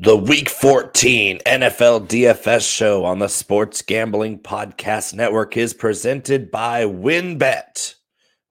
[0.00, 6.84] The Week 14 NFL DFS show on the Sports Gambling Podcast Network is presented by
[6.84, 7.96] WynnBET.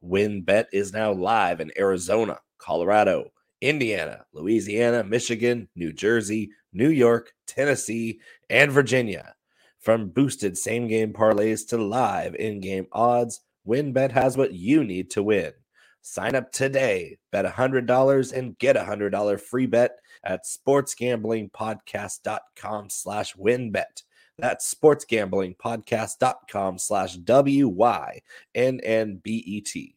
[0.03, 3.31] WynnBET is now live in Arizona, Colorado,
[3.61, 8.19] Indiana, Louisiana, Michigan, New Jersey, New York, Tennessee,
[8.49, 9.33] and Virginia.
[9.79, 15.09] From boosted same game parlays to live in game odds, WynnBET has what you need
[15.11, 15.53] to win.
[16.01, 19.97] Sign up today, bet $100 and get a $100 free bet
[20.27, 24.03] at sportsgamblingpodcast.com slash wynnbet.
[24.37, 29.95] That's sportsgamblingpodcast.com slash W-Y-N-N-B-E-T.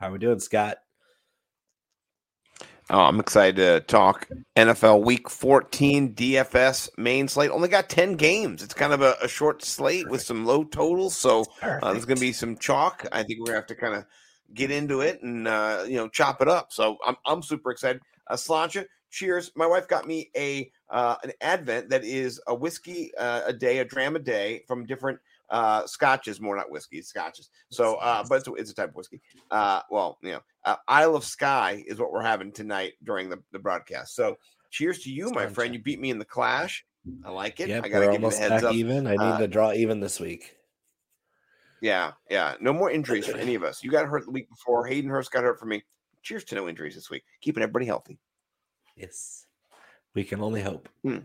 [0.00, 0.78] How are we doing, Scott?
[2.90, 7.50] Oh, I'm excited to talk NFL Week 14 DFS main slate.
[7.50, 8.62] Only got 10 games.
[8.62, 10.12] It's kind of a, a short slate Perfect.
[10.12, 11.16] with some low totals.
[11.16, 13.06] So uh, there's going to be some chalk.
[13.12, 14.04] I think we're going to have to kind of
[14.54, 16.72] get into it and, uh, you know, chop it up.
[16.72, 18.02] So I'm, I'm super excited.
[18.28, 19.50] Uh, Slancha, cheers.
[19.56, 23.78] My wife got me a uh, an Advent that is a whiskey uh, a day,
[23.78, 25.18] a dram a day from different
[25.50, 27.50] uh, scotches, more not whiskey, scotches.
[27.70, 29.20] So, uh, but it's, it's a type of whiskey.
[29.50, 33.38] Uh, well, you know, uh, Isle of Skye is what we're having tonight during the,
[33.52, 34.14] the broadcast.
[34.14, 34.38] So,
[34.70, 35.74] cheers to you, my friend.
[35.74, 36.84] You beat me in the clash.
[37.24, 37.68] I like it.
[37.68, 38.74] Yep, I gotta give you the heads up.
[38.74, 40.56] Even I need uh, to draw even this week.
[41.80, 42.54] Yeah, yeah.
[42.60, 43.82] No more injuries for any of us.
[43.82, 44.86] You got hurt the week before.
[44.86, 45.82] Hayden Hurst got hurt for me.
[46.22, 47.24] Cheers to no injuries this week.
[47.40, 48.18] Keeping everybody healthy.
[48.96, 49.46] Yes,
[50.14, 50.88] we can only hope.
[51.02, 51.18] Hmm.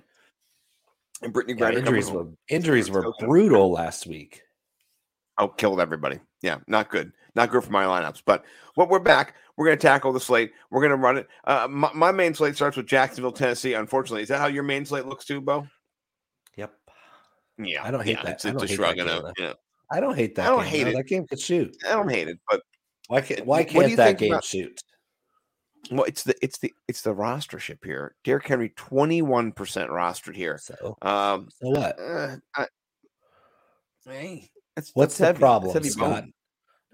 [1.21, 4.41] And Brittany yeah, injuries were injuries were brutal last week.
[5.37, 6.19] Oh, killed everybody.
[6.41, 7.11] Yeah, not good.
[7.35, 8.23] Not good for my lineups.
[8.25, 8.43] But
[8.75, 9.35] what we're back.
[9.55, 10.53] We're going to tackle the slate.
[10.69, 11.27] We're going to run it.
[11.43, 13.73] Uh, my, my, main slate starts with Jacksonville, Tennessee.
[13.73, 15.67] Unfortunately, is that how your main slate looks too, Bo?
[16.57, 16.73] Yep.
[17.57, 18.33] Yeah, I don't hate yeah, that.
[18.33, 18.97] It's, it's a shrug.
[18.97, 19.07] Game,
[19.39, 19.53] yeah.
[19.91, 20.45] I don't hate that.
[20.45, 20.95] I don't game, hate it.
[20.95, 21.75] That game could shoot.
[21.87, 22.61] I don't hate it, but
[23.07, 24.79] why can't why can't that game about, shoot?
[25.91, 28.15] Well, it's the it's the it's the rostership here.
[28.23, 30.57] Derrick Henry, twenty one percent rostered here.
[30.57, 31.99] So, um, so what?
[31.99, 32.67] Uh, I,
[34.05, 35.39] hey, that's, What's that's the heavy.
[35.39, 36.25] problem, Scott?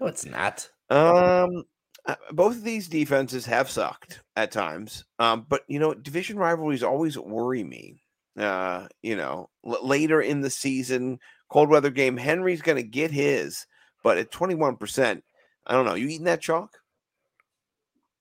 [0.00, 0.68] No, it's not.
[0.90, 1.64] Um,
[2.06, 5.04] uh, both of these defenses have sucked at times.
[5.18, 8.02] Um, but you know, division rivalries always worry me.
[8.38, 11.18] Uh, you know, l- later in the season,
[11.48, 13.66] cold weather game, Henry's going to get his,
[14.02, 15.24] but at twenty one percent,
[15.66, 15.94] I don't know.
[15.94, 16.70] You eating that chalk?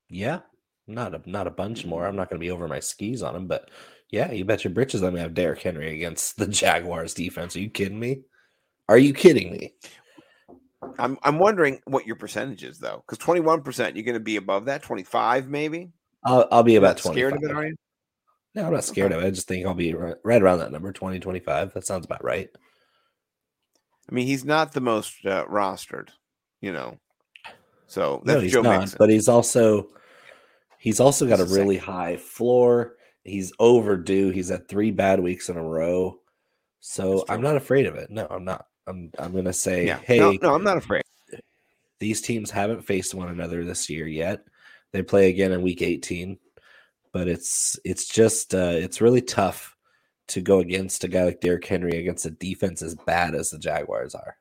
[0.09, 0.41] Yeah,
[0.87, 2.05] not a not a bunch more.
[2.05, 3.69] I'm not going to be over my skis on him, but
[4.11, 7.55] yeah, you bet your britches I'm going to have Derrick Henry against the Jaguars defense.
[7.55, 8.21] Are you kidding me?
[8.89, 9.73] Are you kidding me?
[10.99, 14.35] I'm I'm wondering what your percentage is though, because 21 percent you're going to be
[14.35, 15.91] above that, 25 maybe.
[16.25, 17.13] I'll I'll be about 25.
[17.13, 17.75] Scared of it, are you?
[18.55, 19.19] No, I'm not scared okay.
[19.19, 19.27] of it.
[19.27, 21.73] I just think I'll be right, right, around that number, 20, 25.
[21.73, 22.49] That sounds about right.
[24.09, 26.09] I mean, he's not the most uh, rostered,
[26.61, 26.99] you know.
[27.87, 28.97] So that's no, he's Joe not, Mixon.
[28.99, 29.89] but he's also
[30.83, 32.97] He's also got a really high floor.
[33.23, 34.31] He's overdue.
[34.31, 36.19] He's at three bad weeks in a row.
[36.81, 38.09] So I'm not afraid of it.
[38.09, 38.65] No, I'm not.
[38.85, 39.99] I'm I'm gonna say, yeah.
[39.99, 41.03] hey, no, no, I'm not afraid.
[42.01, 44.43] These teams haven't faced one another this year yet.
[44.91, 46.37] They play again in week 18,
[47.13, 49.77] but it's it's just uh, it's really tough
[50.27, 53.57] to go against a guy like Derrick Henry against a defense as bad as the
[53.57, 54.35] Jaguars are.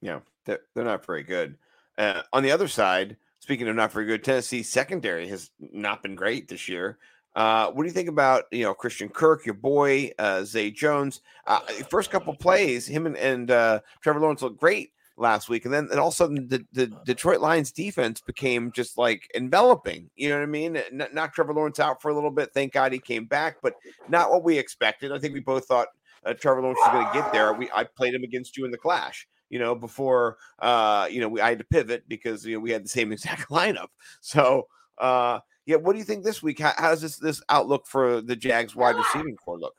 [0.00, 1.56] Yeah, they're, they're not very good.
[1.96, 3.16] Uh, on the other side,
[3.48, 6.98] Speaking of not very good, Tennessee secondary has not been great this year.
[7.34, 11.22] Uh, what do you think about you know Christian Kirk, your boy uh, Zay Jones?
[11.46, 15.72] Uh, first couple plays, him and, and uh, Trevor Lawrence looked great last week, and
[15.72, 20.10] then and all of a sudden the, the Detroit Lions defense became just like enveloping.
[20.14, 20.76] You know what I mean?
[20.76, 22.52] N- knocked Trevor Lawrence out for a little bit.
[22.52, 23.76] Thank God he came back, but
[24.10, 25.10] not what we expected.
[25.10, 25.88] I think we both thought
[26.26, 27.54] uh, Trevor Lawrence was going to get there.
[27.54, 31.28] We I played him against you in the clash you know, before uh, you know,
[31.28, 33.88] we I had to pivot because you know we had the same exact lineup.
[34.20, 34.66] So
[34.98, 36.60] uh yeah, what do you think this week?
[36.60, 39.74] How, how does this this outlook for the Jags wide receiving core look?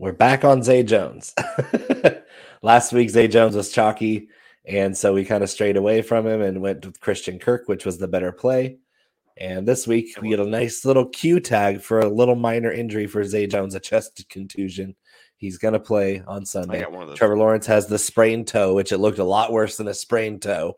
[0.00, 1.34] We're back on Zay Jones.
[2.62, 4.28] Last week Zay Jones was chalky,
[4.64, 7.86] and so we kind of strayed away from him and went with Christian Kirk, which
[7.86, 8.78] was the better play.
[9.36, 13.06] And this week we get a nice little Q tag for a little minor injury
[13.06, 14.96] for Zay Jones, a chest contusion.
[15.38, 16.84] He's going to play on Sunday.
[17.14, 20.42] Trevor Lawrence has the sprained toe, which it looked a lot worse than a sprained
[20.42, 20.76] toe.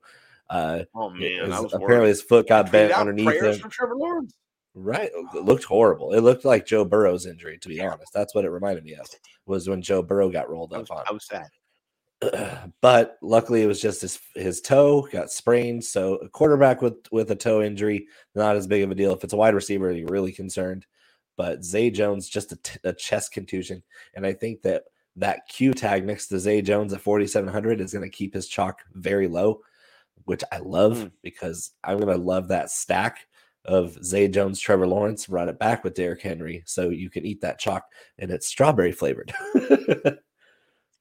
[0.50, 2.08] Uh, oh man, apparently worried.
[2.08, 3.58] his foot got bent underneath him.
[3.58, 4.34] For Trevor Lawrence.
[4.74, 6.12] Right, it looked horrible.
[6.12, 8.12] It looked like Joe Burrow's injury, to be honest.
[8.12, 9.06] That's what it reminded me of.
[9.46, 11.04] Was when Joe Burrow got rolled up was, on.
[11.08, 12.70] I was sad.
[12.80, 15.84] but luckily, it was just his his toe got sprained.
[15.84, 19.14] So a quarterback with with a toe injury, not as big of a deal.
[19.14, 20.84] If it's a wide receiver, you're really concerned
[21.40, 23.82] but Zay Jones just a, t- a chest contusion,
[24.12, 24.82] and I think that
[25.16, 28.82] that Q tag next to Zay Jones at 4,700 is going to keep his chalk
[28.92, 29.62] very low,
[30.26, 31.12] which I love mm.
[31.22, 33.26] because I'm going to love that stack
[33.64, 37.40] of Zay Jones, Trevor Lawrence, run it back with Derrick Henry, so you can eat
[37.40, 37.86] that chalk,
[38.18, 39.32] and it's strawberry flavored.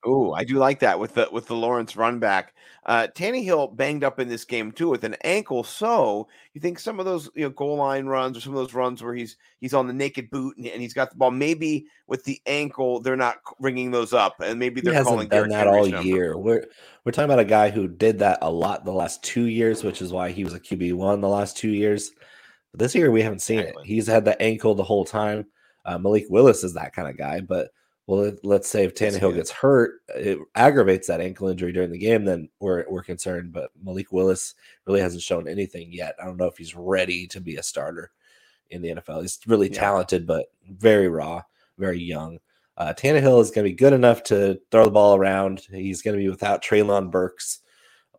[0.06, 2.54] Oh, I do like that with the with the Lawrence run back.
[2.86, 5.63] Uh Tannehill banged up in this game too with an ankle.
[5.63, 8.74] So you think some of those you know goal line runs or some of those
[8.74, 11.88] runs where he's he's on the naked boot and, and he's got the ball, maybe
[12.07, 15.68] with the ankle they're not ringing those up, and maybe they're calling done Derrick that
[15.68, 16.07] Henry's all number.
[16.07, 16.38] year.
[16.38, 16.66] We're
[17.04, 20.02] we're talking about a guy who did that a lot the last two years, which
[20.02, 22.12] is why he was a QB one the last two years.
[22.72, 23.75] But this year we haven't seen it.
[23.84, 25.48] He's had the ankle the whole time.
[25.84, 27.72] Uh, Malik Willis is that kind of guy, but
[28.10, 31.98] well, let- let's say if Tannehill gets hurt, it aggravates that ankle injury during the
[32.00, 33.52] game, then we're we're concerned.
[33.54, 34.56] But Malik Willis
[34.88, 36.16] really hasn't shown anything yet.
[36.20, 38.12] I don't know if he's ready to be a starter
[38.72, 39.22] in the NFL.
[39.22, 39.80] He's really Yeah.
[39.80, 41.44] talented, but very raw,
[41.78, 42.40] very young.
[42.78, 45.60] Uh, Tannehill is going to be good enough to throw the ball around.
[45.70, 47.60] He's going to be without Treylon Burks,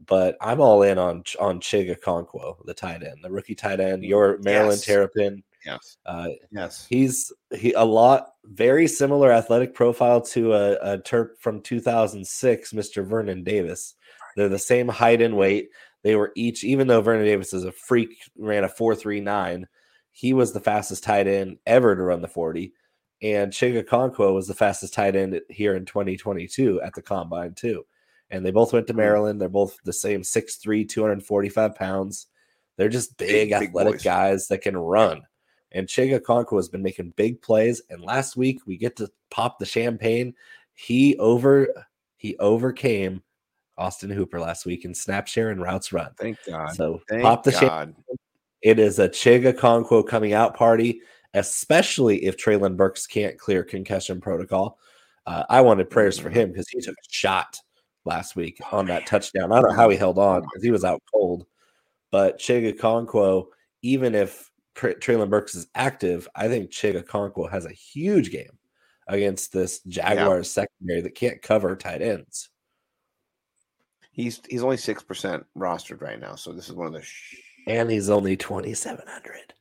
[0.07, 4.05] but I'm all in on on Chig Okonkwo, the tight end, the rookie tight end.
[4.05, 4.85] Your Maryland Yes.
[4.87, 5.43] Terrapin.
[5.67, 6.87] Yes, Uh, yes.
[6.89, 13.06] he's he a lot very similar athletic profile to a, a Terp from 2006, Mr.
[13.06, 13.94] Vernon Davis.
[14.37, 15.70] They're the same height and weight.
[16.02, 19.64] They were each, even though Vernon Davis is a freak, ran a 4.39.
[20.12, 22.73] He was the fastest tight end ever to run the 40.
[23.23, 27.85] And Chig Okonkwo was the fastest tight end here in 2022 at the combine, too.
[28.31, 28.99] And they both went to Hmm.
[29.00, 29.41] Maryland.
[29.41, 32.26] They're both the same 6'3, 245 pounds.
[32.76, 34.02] They're just big, Big, big athletic boys.
[34.02, 35.23] guys that can run.
[35.73, 37.83] And Chig Okonkwo has been making big plays.
[37.91, 40.35] And last week we get to pop the champagne.
[40.75, 41.69] He over
[42.17, 43.23] he overcame
[43.79, 46.11] Austin Hooper last week in snap share and routes run.
[46.19, 46.75] Thank God.
[46.75, 47.95] So Thank pop the champagne.
[48.63, 51.01] It is a Chig Okonkwo coming out party,
[51.33, 54.79] especially if Treylon Burks can't clear concussion protocol.
[55.27, 57.59] Uh, I wanted prayers for him because he took a shot
[58.05, 59.07] last week Oh, on that man.
[59.07, 59.53] touchdown.
[59.53, 61.47] I don't know how he held on because he was out cold.
[62.11, 63.47] But Chig Okonkwo,
[63.83, 64.50] even if
[64.81, 68.59] Tr- Treylon Burks is active, I think Chig Okonkwo has a huge game
[69.09, 72.49] against this Jaguars secondary that can't cover tight ends.
[74.11, 77.03] He's he's only six percent rostered right now, so this is one of the.
[77.03, 77.37] Sh-
[77.67, 79.53] And he's only 2,700.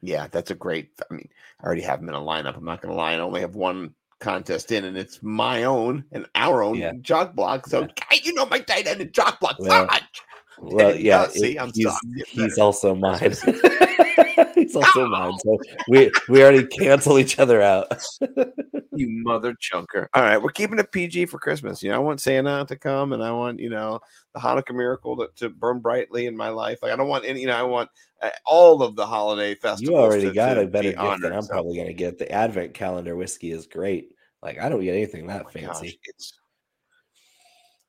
[0.00, 0.88] yeah, that's a great.
[1.10, 1.28] I mean,
[1.60, 2.56] I already have him in a lineup.
[2.56, 3.12] I'm not going to lie.
[3.12, 6.92] I only have one contest in, and it's my own and our own Yeah.
[7.02, 7.66] jock block.
[7.66, 8.18] So, Yeah.
[8.22, 9.56] you know my tight end and jock block.
[9.58, 9.86] Well,
[10.58, 13.20] Well, yeah, Yeah, see, it- I'm he's, sorry, I'm getting he's also mine.
[14.72, 15.38] he's also mine.
[15.44, 15.58] So
[15.88, 17.92] we we already cancel each other out.
[18.92, 20.06] you mother chunker.
[20.14, 21.82] All right, we're keeping it PG for Christmas.
[21.82, 24.00] You know, I want Santa to come, and I want you know
[24.34, 26.78] the Hanukkah miracle to, to burn brightly in my life.
[26.82, 27.40] Like I don't want any.
[27.40, 27.90] You know, I want
[28.22, 29.90] uh, all of the holiday festivals.
[29.90, 32.18] you already to- got to a better be gift than I'm so- probably gonna get.
[32.18, 34.14] The advent calendar whiskey is great.
[34.42, 36.00] Like I don't get anything that Oh my gosh, fancy.
[36.04, 36.32] it's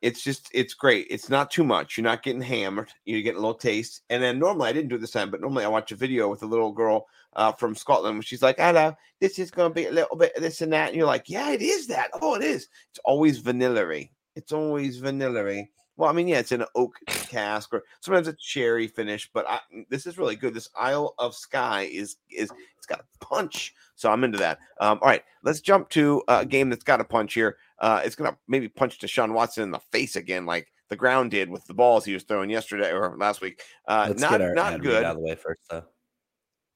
[0.04, 1.08] it's just it's great.
[1.10, 1.98] It's not too much.
[1.98, 2.92] You're not getting hammered.
[3.06, 4.02] You're getting a little taste.
[4.10, 6.44] And then normally I didn't do this time, but normally I watch a video with
[6.44, 7.08] a little girl
[7.38, 8.26] uh, from Scotland.
[8.26, 10.90] She's like, "Hello, this is going to be a little bit of this and that."
[10.90, 12.10] And you're like, "Yeah, it is that.
[12.22, 12.68] Oh, it is.
[12.92, 14.10] It's always vanilla-y.
[14.36, 15.70] It's always vanilla-y.
[15.96, 19.60] Well, I mean, yeah, it's an oak cask or sometimes it's cherry finish, but I,
[19.90, 20.54] this is really good.
[20.54, 24.58] This Isle of Skye is is it's got a punch, so I'm into that.
[24.82, 27.58] Um, all right, let's jump to a game that's got a punch here.
[27.84, 31.50] Uh, it's gonna maybe punch Deshaun Watson in the face again, like the ground did
[31.50, 33.62] with the balls he was throwing yesterday or last week.
[33.86, 35.04] Uh, Let's not not good.
[35.04, 35.84] out of the way first, though.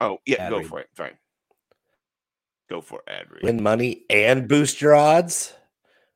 [0.02, 0.68] Oh yeah, ad go read.
[0.68, 0.90] for it.
[0.98, 1.14] Sorry,
[2.70, 3.44] go for it, ad read.
[3.44, 5.54] Win money and boost your odds.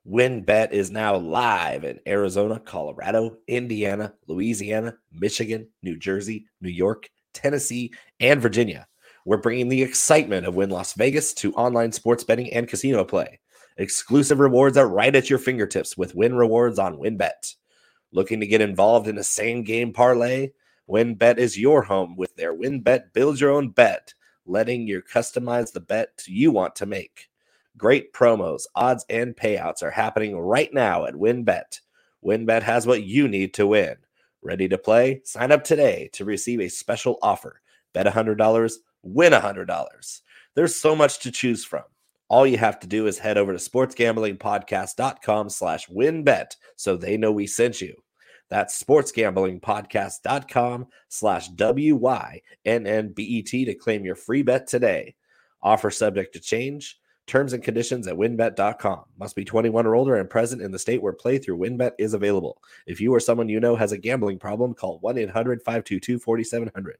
[0.06, 7.94] WynnBET is now live in Arizona, Colorado, Indiana, Louisiana, Michigan, New Jersey, New York, Tennessee,
[8.20, 8.86] and Virginia.
[9.24, 13.38] We're bringing the excitement of Wynn Las Vegas to online sports betting and casino play.
[13.76, 17.56] Exclusive rewards are right at your fingertips with Wynn Rewards on WynnBET.
[18.12, 20.50] Looking to get involved in a same game parlay?
[20.88, 24.12] WynnBET is your home with their WynnBET Build Your Own Bet,
[24.44, 27.30] letting you customize the bet you want to make.
[27.78, 31.80] Great promos, odds, and payouts are happening right now at WynnBET.
[32.22, 33.96] WynnBET has what you need to win.
[34.42, 35.22] Ready to play?
[35.24, 37.62] Sign up today to receive a special offer.
[37.94, 40.20] Bet $100, win $100.
[40.54, 41.84] There's so much to choose from.
[42.32, 47.30] All you have to do is head over to sportsgamblingpodcast.com slash wynnbet so they know
[47.30, 47.94] we sent you.
[48.48, 55.14] That's sportsgamblingpodcast.com slash W-Y-N-N-B-E-T to claim your free bet today.
[55.62, 56.98] Offer subject to change.
[57.26, 59.04] Terms and conditions at wynnbet.com.
[59.18, 62.62] Must be 21 or older and present in the state where playthrough WynnBET is available.
[62.86, 66.96] If you or someone you know has a gambling problem, call 1 800 522 4700.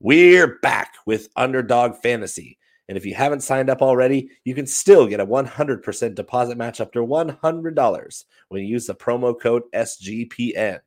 [0.00, 2.56] We're back with Underdog Fantasy.
[2.88, 6.80] And if you haven't signed up already, you can still get a 100% deposit match
[6.80, 10.78] up to $100 when you use the promo code SGPN.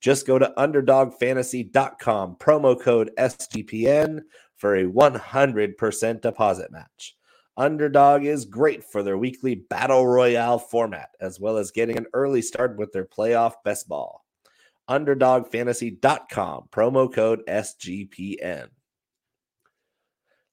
[0.00, 4.22] Just go to underdogfantasy.com, promo code SGPN
[4.56, 7.16] for a 100% deposit match.
[7.56, 12.42] Underdog is great for their weekly battle royale format, as well as getting an early
[12.42, 14.24] start with their playoff best ball.
[14.88, 18.68] UnderdogFantasy.com, promo code SGPN.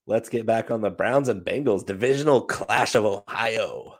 [0.08, 3.98] Let's get back on the Browns and Bengals divisional clash of Ohio.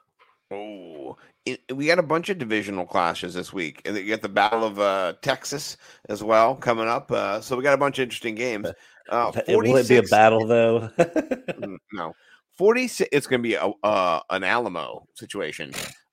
[0.52, 3.82] Oh, it, we got a bunch of divisional clashes this week.
[3.84, 5.76] And you got the Battle of uh, Texas
[6.08, 7.10] as well coming up.
[7.10, 8.68] Uh, so we got a bunch of interesting games.
[9.08, 10.90] Uh, Will it be a battle though?
[10.98, 12.12] Mm, no.
[12.58, 15.70] 46 it's going to be a uh, an Alamo situation.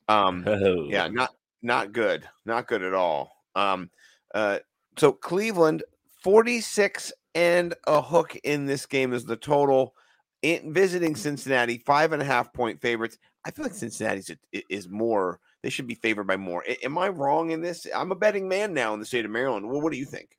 [0.08, 0.86] Um oh.
[0.92, 1.32] yeah, not
[1.64, 2.30] not good.
[2.46, 3.32] Not good at all.
[3.56, 3.90] Um
[4.36, 4.60] uh
[4.96, 5.82] so Cleveland
[6.22, 9.96] 46 and a hook in this game is the total.
[10.42, 13.18] In visiting Cincinnati, five and a half point favorites.
[13.46, 14.30] I feel like Cincinnati's
[14.70, 15.40] is more.
[15.62, 16.66] They should be favored by more.
[16.84, 17.88] Am I wrong in this?
[17.96, 19.70] I'm a betting man now in the state of Maryland.
[19.70, 20.38] Well, what do you think?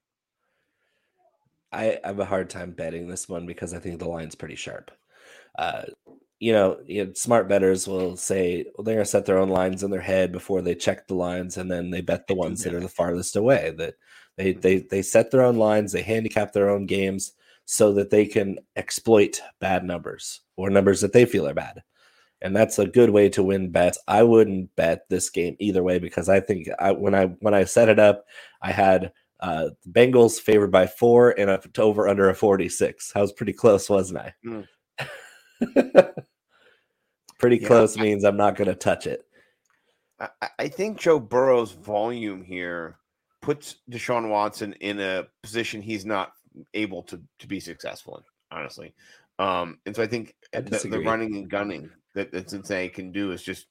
[1.72, 4.56] I, I have a hard time betting this one because I think the line's pretty
[4.56, 4.90] sharp
[5.58, 5.82] uh,
[6.40, 9.48] you know, you know, smart betters will say well, they're going to set their own
[9.48, 12.62] lines in their head before they check the lines, and then they bet the ones
[12.62, 13.72] that are the farthest away.
[13.76, 13.94] That
[14.36, 17.32] they they they set their own lines, they handicap their own games
[17.66, 21.82] so that they can exploit bad numbers or numbers that they feel are bad.
[22.42, 23.98] And that's a good way to win bets.
[24.06, 27.64] I wouldn't bet this game either way because I think I when I when I
[27.64, 28.24] set it up,
[28.60, 33.12] I had uh, Bengals favored by four and a, over under a 46.
[33.14, 34.34] I was pretty close, wasn't I?
[34.44, 34.66] Mm.
[37.38, 39.26] Pretty yeah, close I, means I'm not going to touch it.
[40.18, 42.96] I, I think Joe Burrow's volume here
[43.44, 46.32] puts Deshaun Watson in a position he's not
[46.72, 48.22] able to to be successful in,
[48.56, 48.94] honestly.
[49.38, 53.12] Um, and so I think I the, the, running and gunning that, that Cincinnati can
[53.12, 53.66] do is just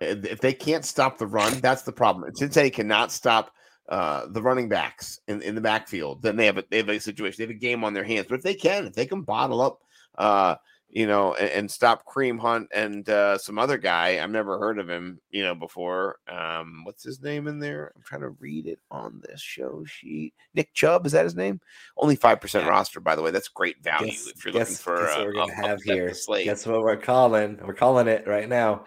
[0.00, 2.34] if they can't stop the run, that's the problem.
[2.34, 3.52] Cincinnati cannot stop
[3.88, 6.98] uh, the running backs in, in the backfield, then they have a they have a
[6.98, 8.26] situation, they have a game on their hands.
[8.28, 9.82] But if they can, if they can bottle up
[10.18, 10.56] uh,
[10.92, 14.22] you know, and, and stop Kareem Hunt and uh, some other guy.
[14.22, 16.18] I've never heard of him, you know, before.
[16.28, 17.92] Um, what's his name in there?
[17.96, 20.34] I'm trying to read it on this show sheet.
[20.54, 21.60] Nick Chubb is that his name?
[21.96, 23.30] Only five percent roster, by the way.
[23.30, 25.06] That's great value guess, if you're guess, looking for.
[25.06, 26.14] Guess what we're gonna have here.
[26.44, 27.58] Guess what we're calling?
[27.64, 28.84] We're calling it right now.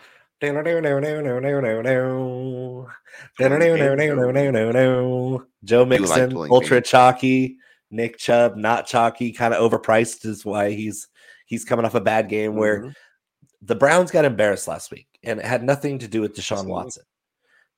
[5.63, 7.57] Joe Mixon, ultra chalky.
[7.89, 11.07] Nick Chubb, not chalky, kind of overpriced is why he's
[11.45, 12.89] He's coming off a bad game where mm-hmm.
[13.61, 16.71] the Browns got embarrassed last week, and it had nothing to do with Deshaun Absolutely.
[16.71, 17.03] Watson.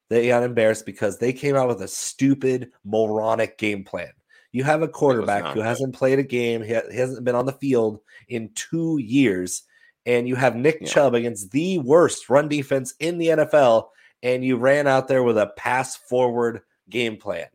[0.10, 4.12] They got embarrassed because they came out with a stupid, moronic game plan.
[4.54, 8.00] You have a quarterback who hasn't played a game, he hasn't been on the field
[8.30, 9.64] in two years,
[10.06, 10.88] and you have Nick yeah.
[10.88, 13.90] Chubb against the worst run defense in the NFL,
[14.24, 17.48] and you ran out there with a pass forward game plan.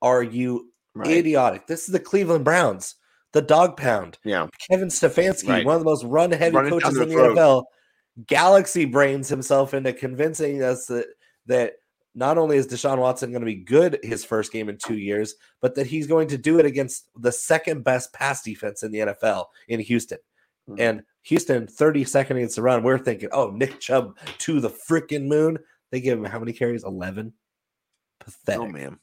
[0.00, 1.10] Are you right.
[1.10, 1.66] idiotic?
[1.66, 2.94] This is the Cleveland Browns
[3.32, 4.18] the dog pound.
[4.24, 4.46] Yeah.
[4.70, 5.66] Kevin Stefanski, right.
[5.66, 7.36] one of the most run heavy coaches in the throat.
[7.36, 7.64] NFL,
[8.26, 11.06] galaxy brains himself into convincing us that
[11.46, 11.74] that
[12.14, 15.34] not only is Deshaun Watson going to be good his first game in two years,
[15.60, 18.98] but that he's going to do it against the second best pass defense in the
[18.98, 20.18] NFL in Houston.
[20.68, 20.80] Mm-hmm.
[20.80, 22.82] And Houston, 32nd against the run.
[22.82, 25.58] We're thinking, oh, Nick Chubb to the freaking moon.
[25.90, 26.84] They give him how many carries?
[26.84, 27.32] 11.
[28.18, 28.60] Pathetic.
[28.60, 28.98] Oh, man.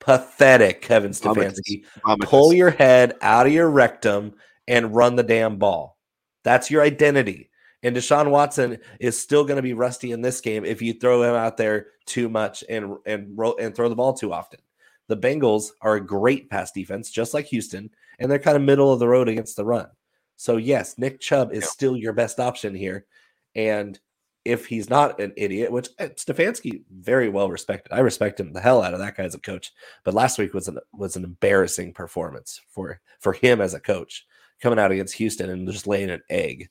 [0.00, 1.84] Pathetic, Kevin Stefanski.
[2.22, 4.34] Pull your head out of your rectum
[4.66, 5.98] and run the damn ball.
[6.42, 7.50] That's your identity.
[7.82, 11.22] And Deshaun Watson is still going to be rusty in this game if you throw
[11.22, 14.60] him out there too much and and roll and throw the ball too often.
[15.08, 18.92] The Bengals are a great pass defense, just like Houston, and they're kind of middle
[18.92, 19.88] of the road against the run.
[20.36, 23.06] So yes, Nick Chubb is still your best option here,
[23.54, 23.98] and
[24.44, 27.92] if he's not an idiot, which eh, Stefanski very well respected.
[27.92, 29.72] I respect him the hell out of that guy as a coach.
[30.04, 34.26] But last week was an was an embarrassing performance for for him as a coach,
[34.62, 36.70] coming out against Houston and just laying an egg.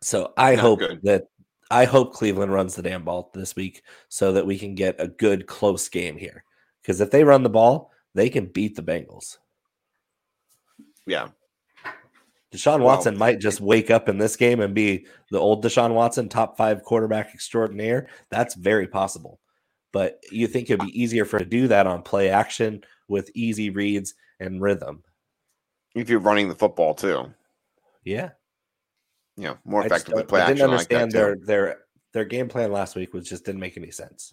[0.00, 1.00] So I not hope good.
[1.02, 1.24] that
[1.70, 5.08] I hope Cleveland runs the damn ball this week so that we can get a
[5.08, 6.44] good close game here.
[6.80, 9.36] Because if they run the ball, they can beat the Bengals.
[11.06, 11.28] Yeah,
[12.52, 16.28] Deshaun Watson might just wake up in this game and be the old Deshaun Watson,
[16.28, 18.08] top five quarterback extraordinaire.
[18.30, 19.38] That's very possible.
[19.92, 23.70] But you think it'd be easier for to do that on play action with easy
[23.70, 25.02] reads and rhythm.
[25.94, 27.32] If you're running the football too.
[28.04, 28.30] Yeah.
[29.36, 30.52] Yeah, more effectively play action.
[30.52, 31.78] I didn't understand like their their
[32.12, 34.32] their game plan last week was just didn't make any sense.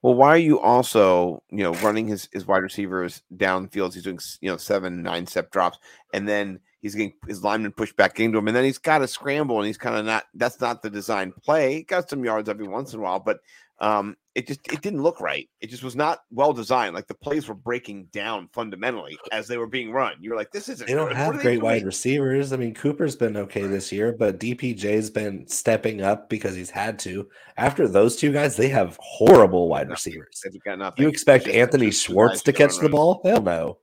[0.00, 3.94] Well, why are you also, you know, running his, his wide receivers downfields?
[3.94, 5.78] He's doing, you know, seven, nine step drops,
[6.12, 9.08] and then he's getting his lineman pushed back into him, and then he's got to
[9.08, 10.24] scramble, and he's kind of not.
[10.34, 11.76] That's not the design play.
[11.76, 13.38] He got some yards every once in a while, but
[13.80, 15.48] um, it just it didn't look right.
[15.60, 16.94] It just was not well designed.
[16.94, 20.14] Like the plays were breaking down fundamentally as they were being run.
[20.20, 20.86] You're like, this isn't.
[20.86, 21.16] They don't good.
[21.16, 21.60] have great doing?
[21.60, 22.52] wide receivers.
[22.52, 26.98] I mean, Cooper's been okay this year, but DPJ's been stepping up because he's had
[27.00, 27.28] to.
[27.56, 30.42] After those two guys, they have horrible wide receivers.
[30.64, 30.98] Got.
[30.98, 33.20] You expect Anthony Schwartz to catch the ball?
[33.24, 33.78] Hell no.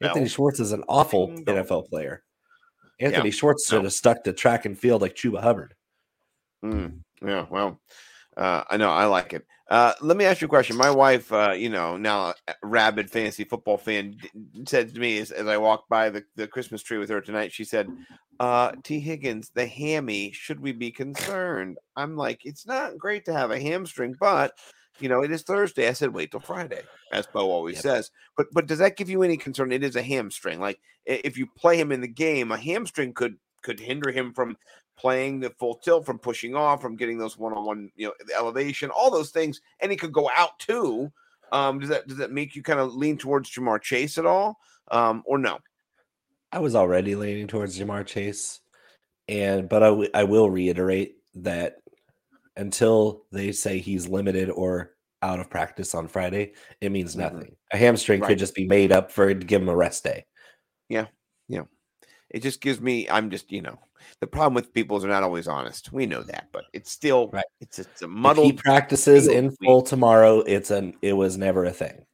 [0.00, 0.08] No.
[0.08, 2.24] Anthony Schwartz is an awful NFL player.
[3.00, 3.82] Anthony Schwartz should No.
[3.82, 5.74] have stuck to track and field like Chuba Hubbard.
[6.64, 7.80] Mm, yeah, well,
[8.36, 9.44] uh, I know I like it.
[9.68, 10.76] Uh, let me ask you a question.
[10.76, 15.18] My wife, uh, you know, now a rabid fantasy football fan, d- said to me
[15.18, 17.88] as, as I walked by the, the Christmas tree with her tonight, she said,
[18.38, 19.00] uh, T.
[19.00, 21.78] Higgins, the hammy, should we be concerned?
[21.96, 24.52] I'm like, it's not great to have a hamstring, but
[25.00, 25.88] you know, it is Thursday.
[25.88, 26.82] I said, wait till Friday,
[27.12, 27.82] as Bo always Yep.
[27.82, 28.10] says.
[28.36, 29.72] But but does that give you any concern?
[29.72, 30.60] It is a hamstring.
[30.60, 34.56] Like if you play him in the game, a hamstring could could hinder him from
[34.96, 38.14] playing the full tilt, from pushing off, from getting those one on one, you know,
[38.36, 41.10] elevation, all those things, and he could go out too.
[41.50, 44.58] Um, does that does that make you kind of lean towards Ja'Marr Chase at all,
[44.90, 45.58] um, or no?
[46.50, 48.60] I was already leaning towards Ja'Marr Chase,
[49.28, 51.81] and but I, w- I will reiterate that
[52.56, 57.18] until they say he's limited or out of practice on Friday, it means Mhm.
[57.20, 57.56] nothing.
[57.72, 58.28] A hamstring Right.
[58.28, 60.26] could just be made up for to give him a rest day.
[60.88, 61.06] Yeah.
[61.48, 61.62] Yeah.
[62.30, 63.08] It just gives me.
[63.08, 63.78] I'm just you know
[64.20, 65.92] the problem with people is they're not always honest.
[65.92, 67.44] We know that, but it's still Right.
[67.60, 71.72] it's it's a If he practices in full tomorrow, it's an it was never a
[71.72, 72.04] thing.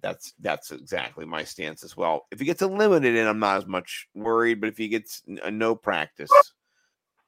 [0.00, 2.26] That's that's exactly my stance as well.
[2.30, 4.60] If he gets a limited in, I'm not as much worried.
[4.60, 6.30] But if he gets a no practice,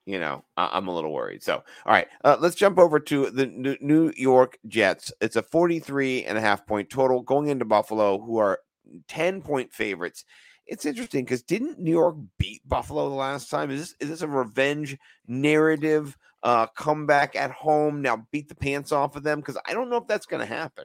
[0.06, 1.42] you know, I- I'm a little worried.
[1.42, 5.12] So, all right, uh, let's jump over to the New- New York Jets.
[5.20, 8.60] It's a 43 and a half point total going into Buffalo, who are
[9.08, 10.24] 10 point favorites.
[10.66, 13.70] It's interesting because didn't New York beat Buffalo the last time?
[13.70, 16.16] Is this is this a revenge narrative?
[16.42, 19.98] Uh, comeback at home now, beat the pants off of them because I don't know
[19.98, 20.84] if that's going to happen.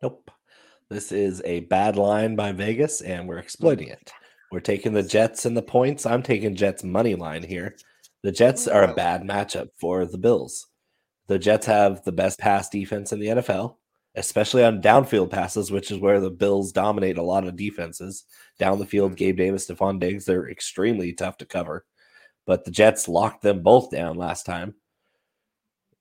[0.00, 0.30] Nope.
[0.88, 4.12] This is a bad line by Vegas, and we're exploiting it.
[4.50, 6.06] We're taking the Jets and the points.
[6.06, 7.76] I'm taking Jets money line here.
[8.24, 10.68] The Jets are a bad matchup for the Bills.
[11.26, 13.76] The Jets have the best pass defense in the NFL,
[14.14, 18.24] especially on downfield passes, which is where the Bills dominate a lot of defenses.
[18.58, 19.16] Down the field, mm-hmm.
[19.16, 21.84] Gabe Davis, Stefon Diggs, they're extremely tough to cover.
[22.46, 24.74] But the Jets locked them both down last time.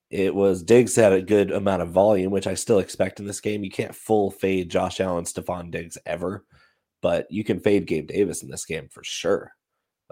[0.10, 3.41] It was Diggs had a good amount of volume, which I still expect in this
[3.41, 3.65] game.
[3.65, 6.45] You can't full fade Josh Allen, Stefon Diggs ever,
[7.02, 9.52] but you can fade Gabe Davis in this game for sure.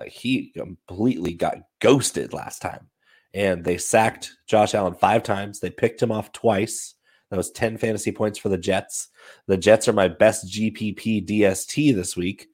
[0.02, 2.90] Like he completely got ghosted last time.
[3.34, 5.60] And they sacked Josh Allen five times.
[5.60, 6.96] They picked him off twice.
[7.30, 9.10] That was 10 fantasy points for the Jets.
[9.48, 12.48] The Jets are my best GPP DST this week.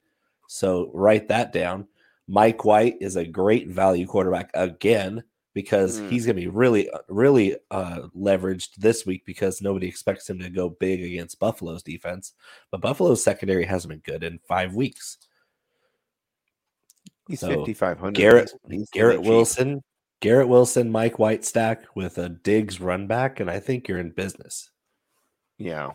[0.46, 1.88] So write that down.
[2.28, 6.10] Mike White is a great value quarterback again because Mm.
[6.10, 10.50] he's going to be really, really uh, leveraged this week because nobody expects him to
[10.50, 12.34] go big against Buffalo's defense.
[12.70, 15.16] But Buffalo's secondary hasn't been good in five weeks.
[17.28, 18.14] He's So, 5,500.
[18.14, 19.28] Garrett- He's- Garrett cheap.
[19.28, 19.82] Wilson,
[20.20, 24.10] Garrett Wilson, Mike White stack with a Diggs run back, and I think you're in
[24.10, 24.70] business.
[25.58, 25.92] Yeah.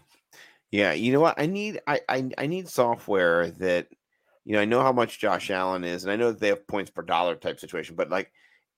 [0.71, 0.93] Yeah.
[0.93, 1.39] You know what?
[1.39, 3.87] I need I, I I need software that
[4.45, 6.67] you know, I know how much Josh Allen is, and I know that they have
[6.67, 8.31] points per dollar type situation, but like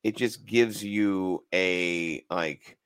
[0.04, 2.78] it just gives you a like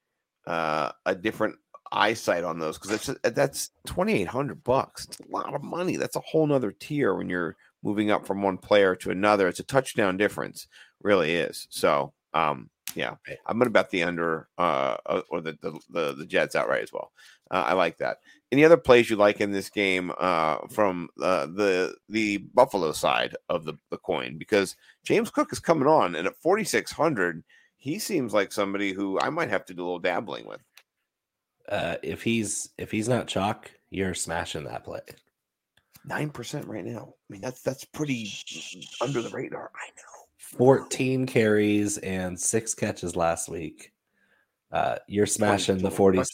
[0.47, 1.55] uh a different
[1.91, 5.05] eyesight on those because that's that's twenty eight hundred bucks.
[5.05, 5.97] It's a lot of money.
[5.97, 9.48] That's a whole nother tier when you're moving up from one player to another.
[9.48, 10.68] It's a touchdown difference,
[11.02, 11.68] really is.
[11.70, 13.15] So um yeah,
[13.46, 16.94] I'm gonna bet the under uh uh, or the the the, the Jets outright as
[16.94, 17.12] well.
[17.52, 18.18] Uh, I like that.
[18.52, 23.36] Any other plays you like in this game uh, from uh, the the Buffalo side
[23.50, 24.38] of the, the coin?
[24.38, 27.44] Because James Cook is coming on, and at 4,600,
[27.78, 30.62] he seems like somebody who I might have to do a little dabbling with.
[31.68, 35.02] Uh, if he's if he's not chalk, you're smashing that play.
[36.05, 37.13] Nine percent right now.
[37.29, 38.31] I mean, that's that's pretty
[39.01, 39.71] under the radar.
[39.75, 40.19] I know.
[40.57, 43.91] 14 carries and six catches last week.
[44.71, 46.27] Uh, you're smashing the 40s.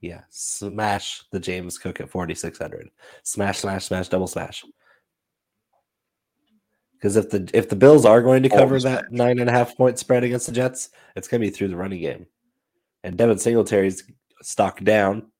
[0.00, 2.90] Yeah, smash the James Cook at 4,600.
[3.22, 4.64] Smash, smash, smash, double smash.
[6.92, 9.76] Because if the if the Bills are going to cover that nine and a half
[9.76, 12.26] point spread against the Jets, it's going to be through the running game.
[13.02, 14.04] And Devin Singletary's
[14.42, 15.30] stock down.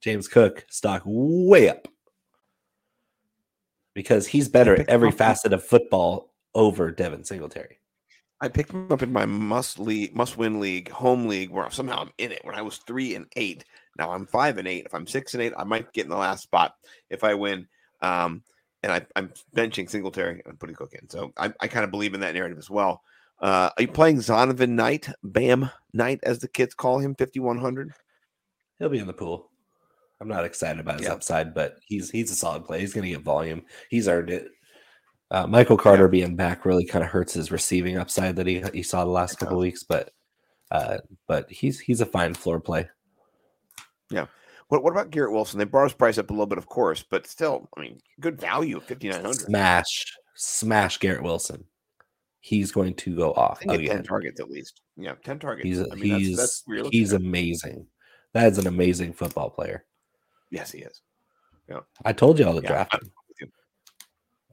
[0.00, 1.88] James Cook stock way up
[4.00, 7.78] because he's better at every facet of football over Devin Singletary.
[8.40, 12.00] I picked him up in my must league, must win league, home league, where somehow
[12.00, 12.42] I'm in it.
[12.42, 13.66] When I was three and eight,
[13.98, 14.86] now I'm five and eight.
[14.86, 16.76] If I'm six and eight, I might get in the last spot
[17.10, 17.68] if I win.
[18.00, 18.42] Um,
[18.82, 22.14] and I, I'm benching Singletary and putting Cook in, so I, I kind of believe
[22.14, 23.02] in that narrative as well.
[23.38, 27.92] Uh, are you playing Zonovan Knight, Bam Knight, as the kids call him, 5100?
[28.78, 29.49] he'll be in the pool.
[30.20, 31.14] I'm not excited about his yeah.
[31.14, 32.80] upside, but he's he's a solid play.
[32.80, 33.62] He's going to get volume.
[33.88, 34.48] He's earned it.
[35.30, 36.10] Uh, Michael Carter yeah.
[36.10, 39.38] being back really kind of hurts his receiving upside that he he saw the last
[39.38, 40.10] couple weeks, but
[40.70, 42.88] uh, but he's he's a fine floor play.
[44.10, 44.26] Yeah.
[44.68, 45.58] What, what about Garrett Wilson?
[45.58, 48.40] They brought his price up a little bit, of course, but still, I mean, good
[48.40, 49.34] value at 5,900.
[49.34, 51.64] Smash, smash Garrett Wilson.
[52.38, 53.84] He's going to go off again.
[53.84, 54.80] 10 targets at least.
[54.96, 55.66] Yeah, 10 targets.
[55.66, 57.86] He's, I mean, he's, that's, that's he's amazing.
[58.32, 59.84] That is an amazing football player.
[60.50, 61.02] Yes, he is.
[61.68, 61.80] Yeah.
[62.04, 63.10] I told you all to yeah, draft him.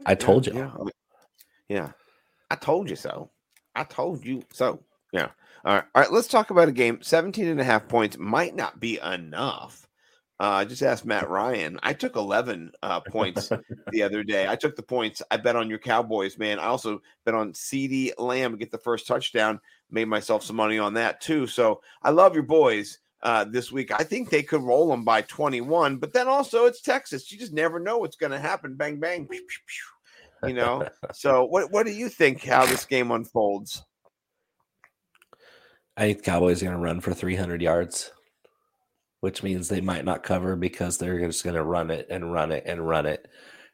[0.06, 0.54] I told you.
[0.54, 0.72] Yeah.
[1.68, 1.92] yeah.
[2.50, 3.30] I told you so.
[3.76, 4.84] I told you so.
[5.12, 5.30] Yeah.
[5.66, 5.84] All right.
[5.96, 6.12] All right.
[6.12, 7.00] Let's talk about a game.
[7.02, 9.88] 17 and a half points might not be enough.
[10.40, 11.80] Uh, I just asked Matt Ryan.
[11.82, 13.50] I took 11 uh, points
[13.92, 14.48] the other day.
[14.48, 15.22] I took the points.
[15.32, 16.60] I bet on your Cowboys, man.
[16.60, 19.60] I also bet on CeeDee Lamb to get the first touchdown.
[19.90, 21.48] Made myself some money on that too.
[21.48, 23.92] So I love your boys uh, this week.
[23.92, 27.32] I think they could roll them by 21, but then also it's Texas.
[27.32, 28.76] You just never know what's going to happen.
[28.76, 29.28] Bang, bang.
[30.44, 30.88] You know.
[31.14, 33.84] so what what do you think how this game unfolds?
[35.96, 38.12] I think Cowboys are going to run for 300 yards,
[39.22, 42.52] which means they might not cover because they're just going to run it and run
[42.52, 43.28] it and run it.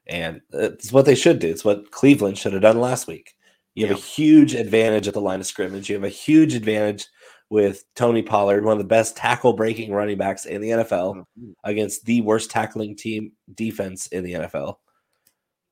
[0.07, 1.49] And it's what they should do.
[1.49, 3.33] It's what Cleveland should have done last week.
[3.75, 4.03] You have yeah.
[4.03, 5.89] a huge advantage at the line of scrimmage.
[5.89, 7.07] You have a huge advantage
[7.53, 11.51] with Tony Pollard, one of the best tackle breaking running backs in the NFL, mm-hmm.
[11.63, 14.77] against the worst tackling team defense in the NFL.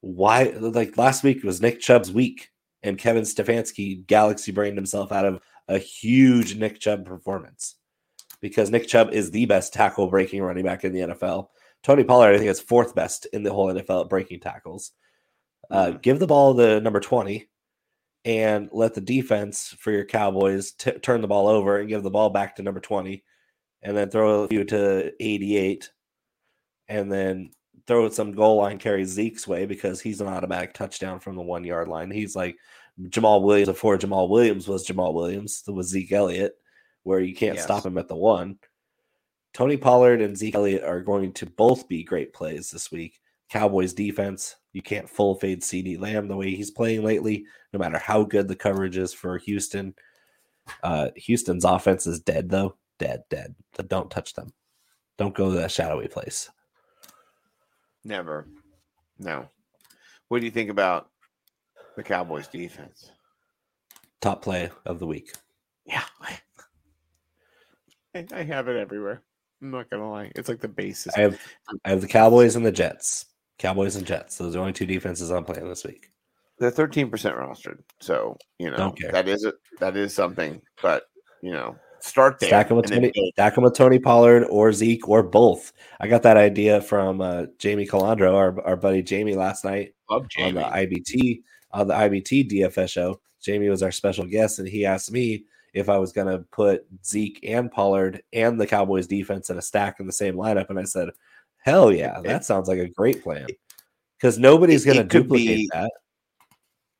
[0.01, 2.49] Why, like last week was Nick Chubb's week,
[2.83, 7.77] and Kevin Stefanski galaxy brained himself out of a huge Nick Chubb performance
[8.41, 11.47] because Nick Chubb is the best tackle breaking running back in the NFL.
[11.81, 14.91] Tony Pollard, I think, is fourth best in the whole NFL at breaking tackles.
[15.71, 15.97] Uh, mm-hmm.
[15.97, 17.49] give the ball to number 20
[18.23, 22.11] and let the defense for your Cowboys t- turn the ball over and give the
[22.11, 23.23] ball back to number 20
[23.81, 25.91] and then throw you to 88
[26.87, 27.51] and then
[27.87, 31.63] throw some goal line carry Zeke's way because he's an automatic touchdown from the one
[31.63, 32.11] yard line.
[32.11, 32.57] He's like
[33.01, 35.63] Jamaal Williams before Jamaal Williams was Jamaal Williams.
[35.67, 36.53] It was Zeke Elliott,
[37.03, 37.63] where you can't yes.
[37.63, 38.59] stop him at the one.
[39.53, 43.19] Tony Pollard and Zeke Elliott are going to both be great plays this week.
[43.49, 47.97] Cowboys defense, you can't full fade CeeDee Lamb the way he's playing lately, no matter
[47.97, 49.93] how good the coverage is for Houston.
[50.83, 52.75] Uh, Houston's offense is dead, though.
[52.99, 53.55] Dead, dead.
[53.75, 54.53] So don't touch them.
[55.17, 56.49] Don't go to that shadowy place.
[58.03, 58.47] Never.
[59.19, 59.49] No.
[60.27, 61.11] What do you think about
[61.95, 63.11] the Cowboys defense.
[64.21, 65.33] Top play of the week.
[65.85, 66.03] Yeah.
[68.15, 69.23] I, I have it everywhere.
[69.61, 70.31] I'm not gonna lie.
[70.35, 71.15] It's like the basis.
[71.15, 71.39] I have
[71.85, 73.25] I have the Cowboys and the Jets.
[73.61, 74.37] Cowboys and Jets.
[74.37, 76.11] Those are only two defenses I'm playing this week.
[76.57, 77.79] They're 13% rostered.
[77.99, 79.55] So, you know, that is it.
[79.79, 80.61] That is something.
[80.81, 81.03] But,
[81.41, 82.49] you know, start there.
[82.49, 85.73] Stack them with Tony, stack them with Tony Pollard or Zeke or both.
[85.99, 90.27] I got that idea from uh, Jamie Calandro, our, our buddy Jamie last night Love
[90.29, 90.61] Jamie.
[90.61, 93.21] on the IBT on the IBT DFS show.
[93.41, 96.85] Jamie was our special guest, and he asked me if I was going to put
[97.05, 100.69] Zeke and Pollard and the Cowboys defense in a stack in the same lineup.
[100.69, 101.09] And I said,
[101.61, 103.47] hell yeah, that sounds like a great plan
[104.17, 105.91] because nobody's going to duplicate be, that.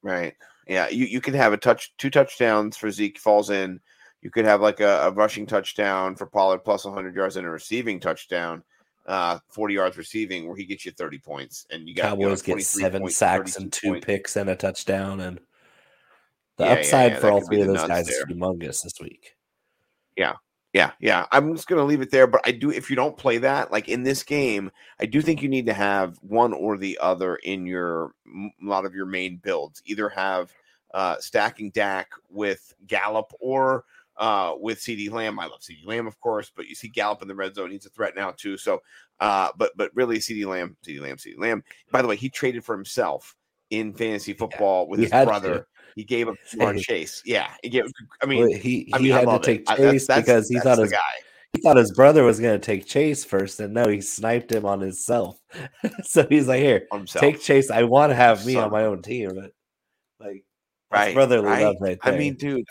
[0.02, 0.34] Right.
[0.68, 0.90] Yeah.
[0.90, 3.80] You, you can have a touch, two touchdowns for Zeke falls in.
[4.22, 7.50] You could have like a, a rushing touchdown for Pollard plus 100 yards and a
[7.50, 8.64] receiving touchdown
[9.08, 12.54] uh, 40 yards receiving where he gets you 30 points and you got Cowboys you
[12.54, 14.06] know, get seven points, sacks and two points.
[14.06, 15.40] picks and a touchdown and
[16.58, 18.18] the yeah, upside yeah, yeah, for all three of those guys there.
[18.18, 19.36] is humongous this week.
[20.16, 20.34] Yeah.
[20.74, 21.26] Yeah, yeah.
[21.32, 23.90] I'm just gonna leave it there, but I do if you don't play that, like
[23.90, 27.66] in this game, I do think you need to have one or the other in
[27.66, 29.82] your a lot of your main builds.
[29.86, 30.52] Either have
[30.94, 33.84] uh stacking Dak with Gallup or
[34.18, 35.40] uh, with CeeDee Lamb.
[35.40, 37.72] I love CeeDee Lamb, of course, but you see Gallup in the red zone.
[37.72, 38.56] He's a threat now too.
[38.56, 38.82] So,
[39.20, 41.64] uh, but but really, CeeDee Lamb, CeeDee Lamb, CeeDee Lamb.
[41.92, 43.36] By the way, he traded for himself
[43.72, 45.60] in fantasy football yeah, with his brother.
[45.60, 45.66] To.
[45.96, 47.22] He gave up Ja'Marr Chase.
[47.26, 47.84] Yeah, gave.
[48.22, 49.68] I mean, he he I mean, had to take it.
[49.68, 51.00] Chase that's, that's, because he thought his guy.
[51.54, 54.66] He thought his brother was going to take Chase first, and no, he sniped him
[54.66, 55.38] on himself.
[56.04, 57.70] so he's like, "Here, take Chase.
[57.70, 59.52] I want to have me on my own team, but
[60.20, 60.46] like,
[60.90, 61.66] right, brotherly right?
[61.66, 62.14] love right there.
[62.14, 62.66] I mean, dude,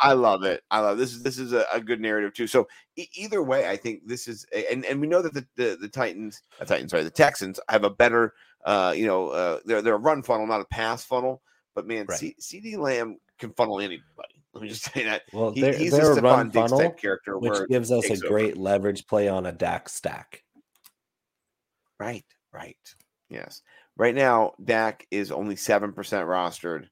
[0.00, 0.62] I love it.
[0.70, 1.12] I love this.
[1.12, 2.46] Is this is a, a good narrative too.
[2.46, 5.46] So e- either way, I think this is, a, and and we know that the
[5.56, 9.60] the, the Titans, the Titans, sorry, the Texans have a better, uh, you know, uh,
[9.64, 11.42] they're they're a run funnel, not a pass funnel.
[11.74, 12.18] But man, right.
[12.18, 14.02] C- CeeDee Lamb can funnel anybody.
[14.52, 15.22] Let me just say that.
[15.32, 18.62] Well, he, they're, he's they're a run funnel character, which gives us a great over.
[18.62, 20.42] leverage play on a Dak stack.
[21.98, 22.24] Right.
[22.52, 22.76] Right.
[23.28, 23.62] Yes.
[23.96, 26.88] Right now, Dak is only seven percent rostered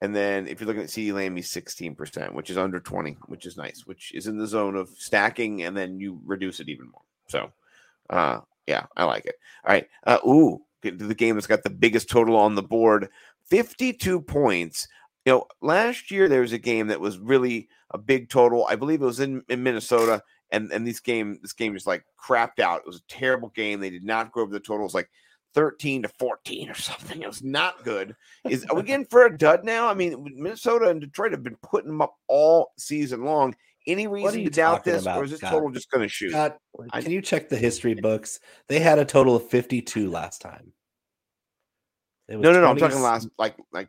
[0.00, 3.46] And then if you're looking at CeeDee Lamb, he's 16%, which is under 20, which
[3.46, 6.86] is nice, which is in the zone of stacking, and then you reduce it even
[6.90, 7.02] more.
[7.28, 7.52] So,
[8.10, 9.36] uh, yeah, I like it.
[9.64, 9.86] All right.
[10.04, 13.08] Uh, ooh, the game that's got the biggest total on the board
[13.50, 14.88] 52 points.
[15.24, 18.66] You know, last year there was a game that was really a big total.
[18.68, 22.04] I believe it was in, in Minnesota, and and this game this game just like
[22.22, 22.80] crapped out.
[22.80, 23.80] It was a terrible game.
[23.80, 25.10] They did not go over the totals like
[25.54, 27.22] 13 to 14 or something.
[27.22, 28.14] It was not good.
[28.48, 29.88] Is are we getting for a dud now?
[29.88, 33.56] I mean, Minnesota and Detroit have been putting them up all season long.
[33.86, 35.52] Any reason to doubt this, about, or is this Scott?
[35.52, 36.30] total just going to shoot?
[36.30, 36.58] Scott,
[36.90, 38.40] I- can you check the history books?
[38.68, 40.72] They had a total of 52 last time.
[42.28, 42.66] No, no, no.
[42.68, 43.88] I'm talking last, like, like,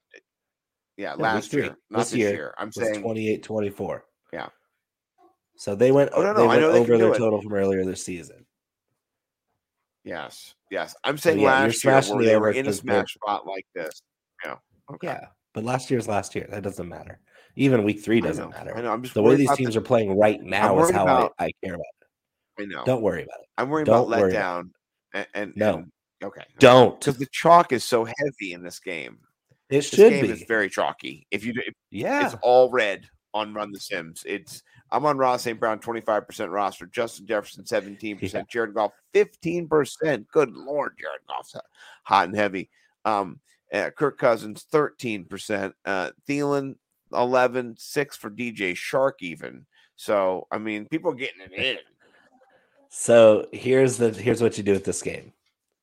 [0.95, 1.63] yeah, No, last year.
[1.65, 2.53] year, not This year year.
[2.57, 4.05] I'm saying, 28 24.
[4.33, 4.49] Yeah.
[5.55, 8.45] So they went, Oh, no, no, I know over their total from earlier this season.
[10.03, 10.95] yes, yes.
[11.03, 14.01] I'm saying yeah, last year where the they were in a smash spot like this.
[14.45, 14.55] Yeah.
[14.91, 15.07] Okay.
[15.07, 15.27] Yeah.
[15.53, 16.47] But last year's last year.
[16.49, 17.19] That doesn't matter.
[17.55, 18.77] Even week three doesn't know, matter.
[18.77, 18.91] I know.
[18.93, 21.45] I'm just The way these teams the- are playing right now is how about- I,
[21.45, 22.61] I care about it.
[22.61, 22.83] I know.
[22.85, 23.47] Don't worry about it.
[23.57, 24.69] I'm worried don't about about letdown.
[25.13, 25.77] And, and No.
[25.77, 25.91] and-
[26.23, 26.43] okay.
[26.59, 26.99] Don't.
[26.99, 29.19] Because the chalk is so heavy in this game.
[29.69, 30.31] It This should game be.
[30.31, 31.27] is very chalky.
[31.31, 32.25] If you, if yeah.
[32.25, 34.23] it's all red on Run the Sims.
[34.25, 35.59] It's I'm on Ross St.
[35.59, 36.85] Brown, 25% roster.
[36.87, 38.33] Justin Jefferson, 17%.
[38.33, 38.41] Yeah.
[38.49, 40.25] Jared Goff, 15%.
[40.31, 41.55] Good Lord, Jared Goff's
[42.03, 42.69] hot and heavy.
[43.05, 43.39] Um,
[43.73, 45.73] uh, Kirk Cousins, 13%.
[45.85, 46.75] Uh, Thielen,
[47.13, 49.65] 11, 6 for DJ Chark, even.
[49.97, 51.77] So, I mean, people are getting it in.
[52.89, 55.33] So here's the here's what you do with this game.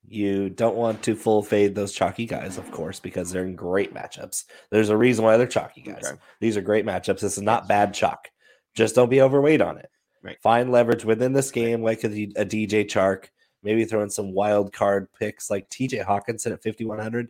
[0.07, 3.95] You don't want to full fade those chalky guys, of course, because they're in great
[3.95, 4.45] matchups.
[4.71, 6.05] There's a reason why they're chalky guys.
[6.05, 6.21] Okay.
[6.40, 7.21] These are great matchups.
[7.21, 8.29] This is not bad chalk.
[8.75, 9.90] Just don't be overweight on it.
[10.23, 10.40] Right.
[10.43, 13.27] Find leverage within this game, like a DJ Chark.
[13.62, 17.29] Maybe throw in some wild card picks like TJ Hockenson at 5100.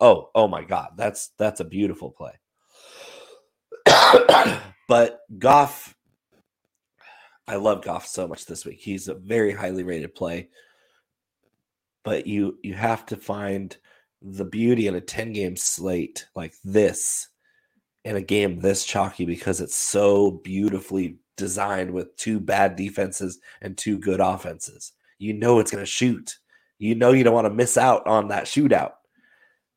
[0.00, 2.32] Oh, oh my God, that's that's a beautiful play.
[4.88, 5.94] but Goff,
[7.46, 8.80] I love Goff so much this week.
[8.80, 10.48] He's a very highly rated play.
[12.06, 13.76] But you you have to find
[14.22, 17.28] the beauty in a 10 game slate like this
[18.04, 23.76] in a game this chalky because it's so beautifully designed with two bad defenses and
[23.76, 24.92] two good offenses.
[25.18, 26.38] You know it's going to shoot.
[26.78, 28.92] You know you don't want to miss out on that shootout.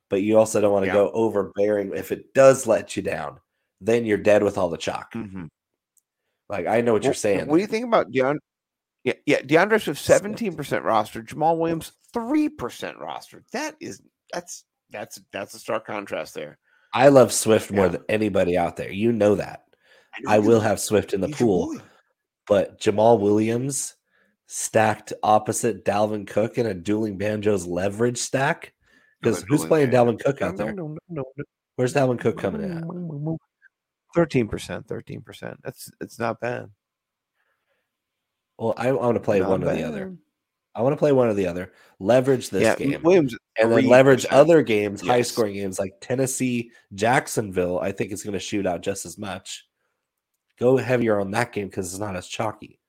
[0.10, 0.94] But you also don't want to Yeah.
[0.94, 3.40] go overbearing if it does let you down.
[3.82, 5.14] Then you're dead with all the chalk.
[5.14, 5.50] Mhm.
[6.48, 7.48] Like I know what you're saying.
[7.48, 8.38] What do you think about DeAndre?
[9.04, 11.24] Yeah, yeah, DeAndre Swift, 17% roster.
[11.24, 13.44] Jamaal Williams, 3% roster.
[13.54, 14.02] That is,
[14.34, 16.58] that's, that's, that's a stark contrast there.
[16.94, 17.92] I love Swift more Yeah.
[17.92, 18.92] than anybody out there.
[18.92, 19.64] You know that.
[20.22, 21.82] know I will have Swift in the pool, boy.
[22.48, 23.96] but Jamaal Williams
[24.48, 28.74] stacked opposite Dalvin Cook in a dueling banjos leverage stack.
[29.22, 30.14] Because who's playing banjo.
[30.14, 30.74] Dalvin Cook out No, there?
[30.74, 31.44] no, no, no,
[31.76, 32.78] Where's Dalvin Cook coming in?
[32.78, 33.38] at?
[34.16, 35.58] Thirteen percent, thirteen percent.
[35.64, 36.72] That's it's not bad.
[38.58, 40.14] Well, I want to play Not one or the other.
[40.76, 41.74] I want to play one or the other.
[42.00, 43.02] Leverage this yeah, game.
[43.02, 44.32] Williams and then leverage 3%.
[44.32, 47.80] other games, high scoring games like Tennessee, Jacksonville.
[47.80, 49.66] I think it's going to shoot out just as much.
[50.60, 52.80] Go heavier on that game because it's not as chalky.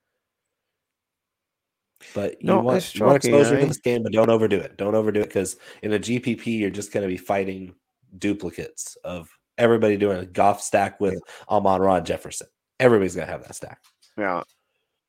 [2.14, 3.69] But you No, want, you want exposure I- to eh?
[3.69, 4.77] this game, but don't overdo it.
[4.77, 7.75] Don't overdo it because in a GPP, you're just going to be fighting
[8.19, 12.47] duplicates of everybody doing a Goff stack with Amon-Ra Jefferson.
[12.79, 13.79] Everybody's going to have that stack.
[14.16, 14.43] Yeah,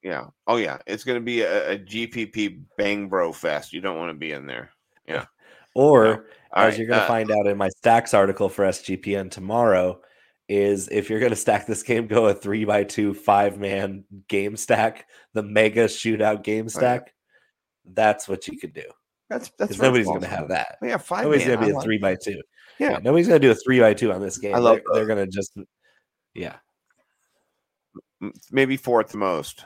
[0.04, 0.26] yeah.
[0.48, 3.74] Oh yeah, it's going to be a, a GPP bang bro fest.
[3.74, 4.72] You don't want to be in there.
[5.08, 5.26] Yeah.
[5.74, 6.26] Or.
[6.52, 9.32] All as right, you're going to uh, find out in my stacks article for SGPN
[9.32, 10.02] tomorrow,
[10.50, 14.04] is if you're going to stack this game, go a three by two five man
[14.28, 16.78] game stack, the mega shootout game Oh, yeah.
[16.78, 17.14] stack.
[17.86, 18.84] That's what you could do
[19.30, 20.78] That's that's nobody's going to have that.
[20.82, 21.24] Yeah, five.
[21.24, 22.42] Nobody's going to be I a three by two.
[22.80, 23.00] Yeah.
[23.02, 24.56] nobody's going to do a three by two on this game.
[24.56, 25.58] I love they're, they're going to just,
[26.34, 26.58] yeah.
[28.52, 29.64] maybe four at the most.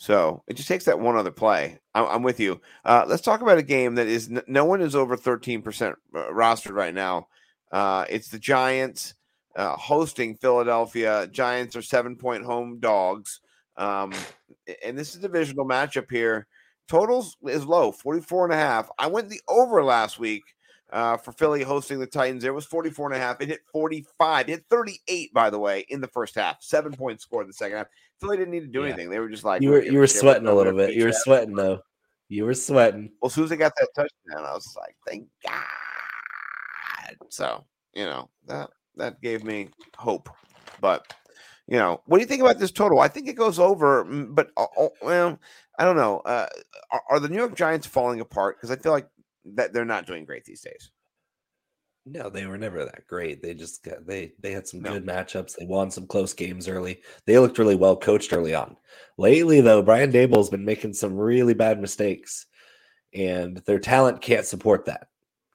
[0.00, 1.78] So it just takes that one other play.
[1.94, 2.58] I'm, I'm with you.
[2.86, 5.94] Uh, let's talk about a game that is n- no one is over 13% uh,
[6.32, 7.28] rostered right now.
[7.70, 9.12] Uh, it's the Giants
[9.56, 11.26] uh, hosting Philadelphia.
[11.26, 13.40] Giants are seven point home dogs.
[13.76, 14.14] Um,
[14.82, 16.46] and this is a divisional matchup here.
[16.88, 18.88] Totals is low 44 and a half.
[18.98, 20.44] I went the over last week
[20.92, 22.44] uh, for Philly hosting the Titans.
[22.44, 23.40] It was 44 and a half.
[23.40, 24.48] It hit 45.
[24.48, 26.62] It hit 38, by the way, in the first half.
[26.62, 27.86] Seven points scored in the second half.
[28.20, 28.88] Philly didn't need to do Yeah.
[28.88, 29.10] anything.
[29.10, 30.94] They were just like You were you were sweating a little bit.
[30.94, 31.80] You were sweating though.
[32.28, 33.10] You were sweating.
[33.20, 37.16] Well, as soon as they got that touchdown, I was like, thank God.
[37.28, 40.28] So, you know, that that gave me hope.
[40.80, 41.12] But,
[41.66, 43.00] you know, what do you think about this total?
[43.00, 45.38] I think it goes over, mm, but uh, uh, well,
[45.78, 46.20] I don't know.
[46.20, 46.46] Uh,
[46.92, 48.56] are, are the New York Giants falling apart?
[48.56, 49.08] Because I feel like
[49.44, 50.90] that they're not doing great these days.
[52.06, 53.42] No, they were never that great.
[53.42, 54.94] They just got they they had some No.
[54.94, 55.56] good matchups.
[55.56, 57.02] They won some close games early.
[57.26, 58.76] They looked really well coached early on.
[59.18, 62.46] Lately, though, Brian Daboll's been making some really bad mistakes,
[63.14, 65.08] and their talent can't support that.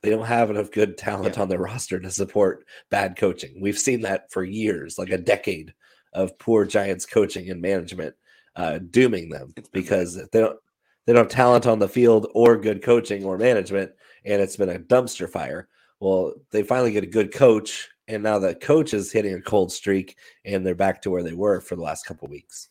[0.03, 1.41] They don't have enough good talent Yeah.
[1.41, 3.59] on their roster to support bad coaching.
[3.59, 5.73] We've seen that for years, like a decade
[6.13, 8.15] of poor Giants coaching and management,
[8.55, 10.59] uh, dooming them because they don't
[11.05, 13.91] they don't have talent on the field or good coaching or management,
[14.25, 15.67] and it's been a dumpster fire.
[15.99, 19.71] Well, they finally get a good coach, and now the coach is hitting a cold
[19.71, 22.69] streak, and they're back to where they were for the last couple weeks.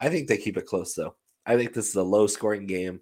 [0.00, 1.14] I think they keep it close, though.
[1.46, 3.00] I think this is a low scoring game.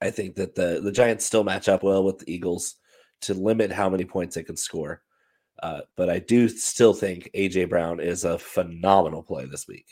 [0.00, 2.76] I think that the the Giants still match up well with the Eagles
[3.22, 5.02] to limit how many points they can score.
[5.62, 9.86] Uh, but I do still think AJ Brown is a phenomenal play this week.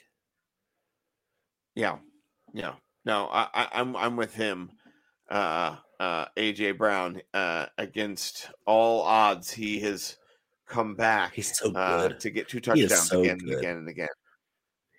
[1.75, 1.99] Yeah,
[2.53, 2.75] yeah.
[3.05, 4.71] No, I, I, I'm I'm with him.
[5.31, 10.17] Uh, uh, AJ Brown uh, against all odds, he has
[10.67, 12.21] come back He's so uh, good.
[12.21, 14.09] to get two touchdowns so again and again and again.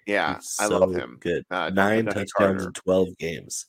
[0.07, 1.17] Yeah, He's I love him.
[1.19, 1.43] Good.
[1.51, 2.65] Uh, Nine touchdowns Carter.
[2.67, 3.67] in 12 games.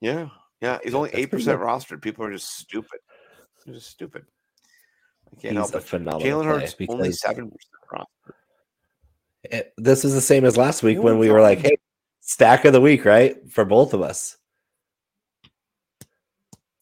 [0.00, 0.28] Yeah,
[0.60, 0.78] yeah.
[0.82, 2.00] He's only eight percent rostered.
[2.02, 3.00] People are just stupid.
[3.64, 4.24] They're just stupid.
[5.32, 5.84] I can't He's help a it.
[5.84, 8.34] phenomenal Jalen Hurts only seven percent rostered.
[9.44, 11.76] It- this is the same as last week You when we were like, hey,
[12.28, 13.36] stack of the week, right?
[13.50, 14.36] For both of us.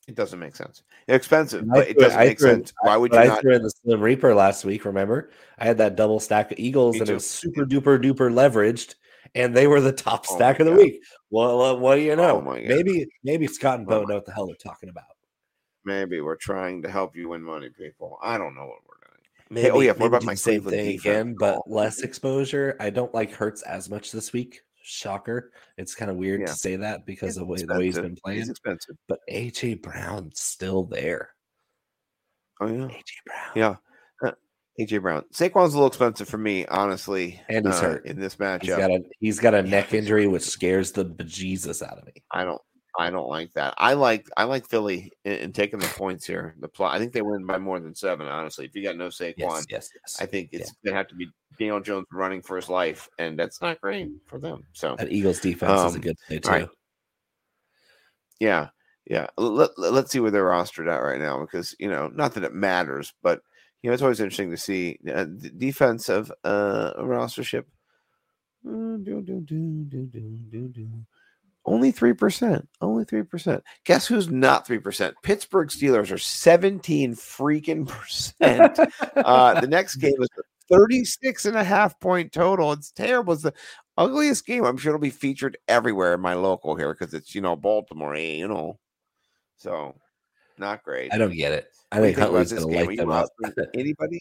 [0.09, 0.83] It doesn't make sense.
[1.07, 2.73] They're expensive, I but it doesn't make threw sense.
[2.83, 3.41] Why would you I not?
[3.41, 5.31] threw in the Slim Reaper last week, remember?
[5.59, 7.13] I had that double stack of Eagles Me and too.
[7.13, 8.95] it was super duper duper leveraged,
[9.35, 10.79] and they were the top Oh stack of the God.
[10.81, 11.03] week.
[11.31, 12.39] Well, uh, what do you know?
[12.39, 15.05] Oh maybe maybe Scott and Oh Bo my- know what the hell they're talking about.
[15.85, 18.19] Maybe we're trying to help you win money, people.
[18.23, 19.23] I don't know what we're doing.
[19.51, 21.05] Maybe, oh yeah, what about my same Cleveland thing defense?
[21.05, 21.63] again, but Oh.
[21.67, 22.77] less exposure.
[22.79, 24.61] I don't like Hurts as much this week.
[24.87, 25.51] Shocker.
[25.77, 26.47] It's kind of weird Yeah.
[26.47, 28.39] to say that because He's of the way, the way he's been playing.
[28.39, 28.97] He's expensive.
[29.09, 31.31] But AJ Brown's still there.
[32.61, 33.51] Oh yeah, AJ Brown.
[33.55, 33.75] yeah.
[34.25, 34.33] Uh,
[34.81, 37.41] AJ Brown, Saquon's a little expensive for me, honestly.
[37.49, 38.07] And he's uh, hurt.
[38.07, 38.79] in this He's matchup.
[38.79, 42.13] got a he's got a neck injury which scares the bejesus out of me.
[42.31, 42.63] I don't.
[42.99, 43.75] I don't like that.
[43.77, 44.29] I like.
[44.37, 46.55] I like Philly in, in taking the points here.
[46.61, 46.95] The plot.
[46.95, 48.27] I think they win by more than seven.
[48.27, 50.17] Honestly, if you got no Saquon, Yes, yes, yes.
[50.21, 51.29] I think it's gonna have to be
[51.59, 54.65] Daniel Jones running for his life, and that's not great for them.
[54.73, 56.49] So that Eagles defense is a Um, good play too.
[56.49, 56.69] right.
[58.41, 58.69] Yeah,
[59.07, 59.27] yeah.
[59.37, 62.45] Let, let, us see where they're rostered at right now because you know, not that
[62.45, 63.41] it matters, but
[63.83, 67.65] you know, it's always interesting to see uh, the defensive uh rostership.
[68.67, 70.89] Uh, do, do, do, do, do, do.
[71.67, 72.69] Only three percent.
[72.81, 73.63] Only three percent.
[73.85, 75.17] Guess who's not three percent?
[75.23, 78.79] Pittsburgh Steelers are seventeen freaking percent.
[79.17, 80.29] uh, the next game is
[80.71, 82.73] 36 and a half point total.
[82.73, 83.33] It's terrible.
[83.33, 83.55] It's the
[83.97, 84.65] ugliest game.
[84.65, 88.15] I'm sure it'll be featured everywhere in my local here because it's, you know, Baltimore,
[88.15, 88.79] eh, you know.
[89.57, 89.97] So,
[90.59, 91.13] not great.
[91.13, 91.69] I don't get it.
[91.93, 93.29] I think think Huntley's gonna light them up.
[93.75, 94.21] Anybody?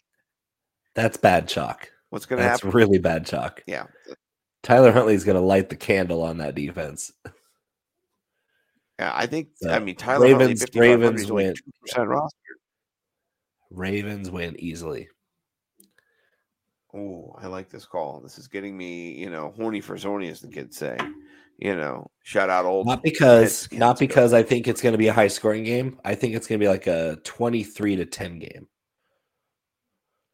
[0.93, 1.89] That's bad chalk.
[2.09, 2.77] What's going to That's happen?
[2.77, 3.61] really bad chalk.
[3.65, 3.87] Yeah.
[4.63, 7.11] Tyler Huntley's gonna light the candle on that defense.
[8.99, 9.11] Yeah.
[9.13, 11.53] I think, I mean, Tyler Ravens- 5,500 Ravens win.
[11.87, 12.37] 2% roster.
[13.71, 15.09] Ravens win easily.
[16.93, 18.21] Oh, I like this call.
[18.21, 20.97] This is getting me, you know, horny for Zorny, as the kids say.
[21.57, 22.85] You know, shout out old.
[22.87, 25.99] Not because not because I think it's gonna be a high scoring game.
[26.03, 28.67] I think it's gonna be like a 23 to 10 game.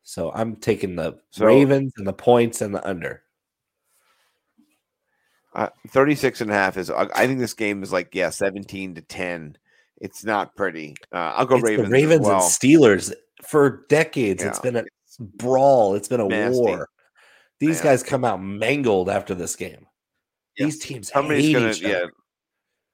[0.03, 3.23] So I'm taking the So- Ravens and the points and the under.
[5.53, 9.01] Uh, 36 and a half is, I think this game is like, yeah, 17 to
[9.01, 9.57] 10.
[9.99, 10.95] It's not pretty.
[11.13, 11.87] Uh, I'll go It's Ravens.
[11.87, 12.35] the Ravens well.
[12.35, 13.13] and Steelers
[13.45, 14.43] for decades.
[14.43, 14.83] It's been a
[15.19, 15.95] brawl.
[15.95, 16.59] It's been a Nasty.
[16.59, 16.87] war.
[17.59, 17.83] These Yeah.
[17.83, 19.85] guys come out mangled after this game.
[20.57, 20.65] Yeah.
[20.65, 22.11] These teams Somebody's hate gonna, each yeah, other.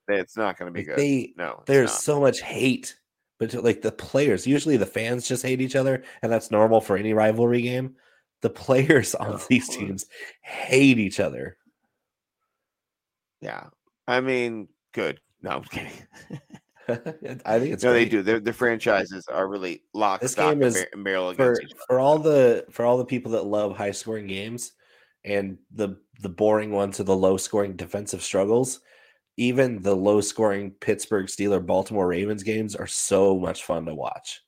[0.08, 0.98] it's not going to be Like, good.
[0.98, 2.00] they no, there's not.
[2.00, 2.96] so much hate,
[3.38, 6.96] but like the players, usually the fans just hate each other, and that's normal for
[6.96, 7.96] any rivalry game.
[8.42, 10.06] The players on these teams
[10.42, 11.56] hate each other.
[13.40, 13.66] Yeah.
[14.06, 15.20] I mean, good.
[15.42, 15.92] No, I'm kidding.
[17.44, 18.22] I think it's no, they do.
[18.22, 22.18] Their the franchises are really locked, This game is bar- and barrel for for all
[22.18, 24.72] the for all the people that love high scoring games
[25.24, 28.80] and the the boring ones or the low scoring defensive struggles.
[29.36, 34.40] Even the low scoring Pittsburgh Steeler Baltimore Ravens games are so much fun to watch.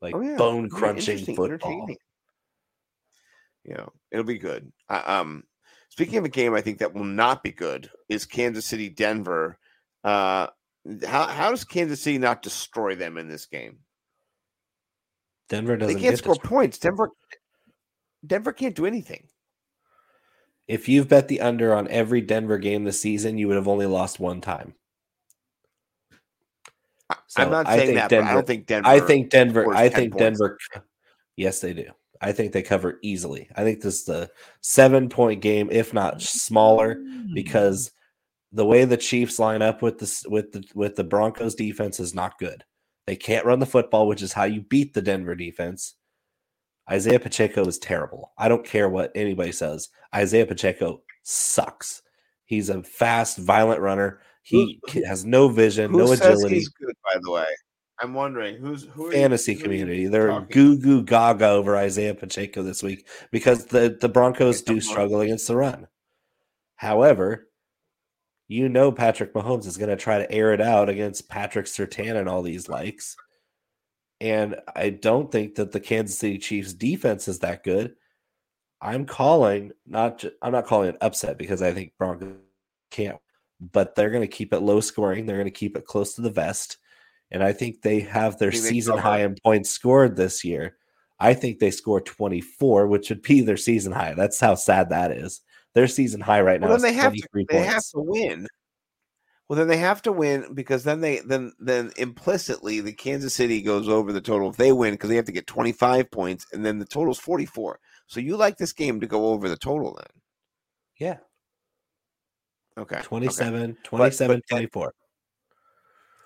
[0.00, 0.36] Like Oh, yeah.
[0.36, 1.88] bone crunching football.
[3.64, 4.72] You know, it'll be good.
[4.88, 5.44] I, um,
[5.94, 9.60] speaking of a game, I think that will not be good is Kansas City Denver.
[10.02, 10.48] Uh,
[11.06, 13.78] how how does Kansas City not destroy them in this game?
[15.48, 16.50] Denver doesn't They can't get score destroyed.
[16.50, 16.78] points.
[16.78, 17.10] Denver
[18.26, 19.28] Denver can't do anything.
[20.66, 23.86] If you've bet the under on every Denver game this season, you would have only
[23.86, 24.74] lost one time.
[27.28, 28.88] So I'm not saying that, Denver, I don't think Denver.
[28.88, 29.72] I think Denver.
[29.72, 30.58] I think Denver.
[31.36, 31.90] Yes, they do.
[32.24, 33.48] I think they cover easily.
[33.54, 34.30] I think this is the
[34.62, 36.22] seven point game, if not mm.
[36.22, 36.96] smaller,
[37.34, 37.90] because
[38.50, 42.14] the way the Chiefs line up with the with the with the Broncos defense is
[42.14, 42.64] not good.
[43.06, 45.94] They can't run the football, which is how you beat the Denver defense.
[46.90, 48.32] Isaiah Pacheco is terrible.
[48.38, 49.90] I don't care what anybody says.
[50.14, 52.02] Isaiah Pacheco sucks.
[52.46, 54.20] He's a fast, violent runner.
[54.42, 56.56] He has no vision, no agility.
[56.56, 57.46] he's good, by the way.
[58.00, 60.06] I'm wondering who's who fantasy you, community.
[60.06, 65.20] They're goo goo gaga over Isaiah Pacheco this week because the the Broncos do struggle
[65.20, 65.86] against the run.
[66.76, 67.48] However,
[68.48, 72.16] you know Patrick Mahomes is going to try to air it out against Patrick Surtain
[72.16, 73.16] and all these likes.
[74.20, 77.94] And I don't think that the Kansas City Chiefs defense is that good.
[78.80, 82.34] I'm calling not I'm not calling it upset because I think Broncos
[82.90, 83.18] can't,
[83.60, 85.26] but they're going to keep it low scoring.
[85.26, 86.78] They're going to keep it close to the vest.
[87.34, 90.76] And I think they have their season high in points scored this year.
[91.18, 94.14] I think they score 24, which would be their season high.
[94.14, 95.40] That's how sad that is.
[95.74, 96.76] Their season high right well, now.
[96.76, 97.28] Then they have to.
[97.32, 97.52] Points.
[97.52, 98.46] They have to win.
[99.48, 103.62] Well, then they have to win because then they then then implicitly the Kansas City
[103.62, 106.64] goes over the total if they win because they have to get 25 points and
[106.64, 107.80] then the total is 44.
[108.06, 110.22] So you like this game to go over the total then?
[111.00, 111.16] Yeah.
[112.78, 113.00] Okay.
[113.02, 113.78] 27, okay.
[113.82, 114.94] 27, but, but, 24.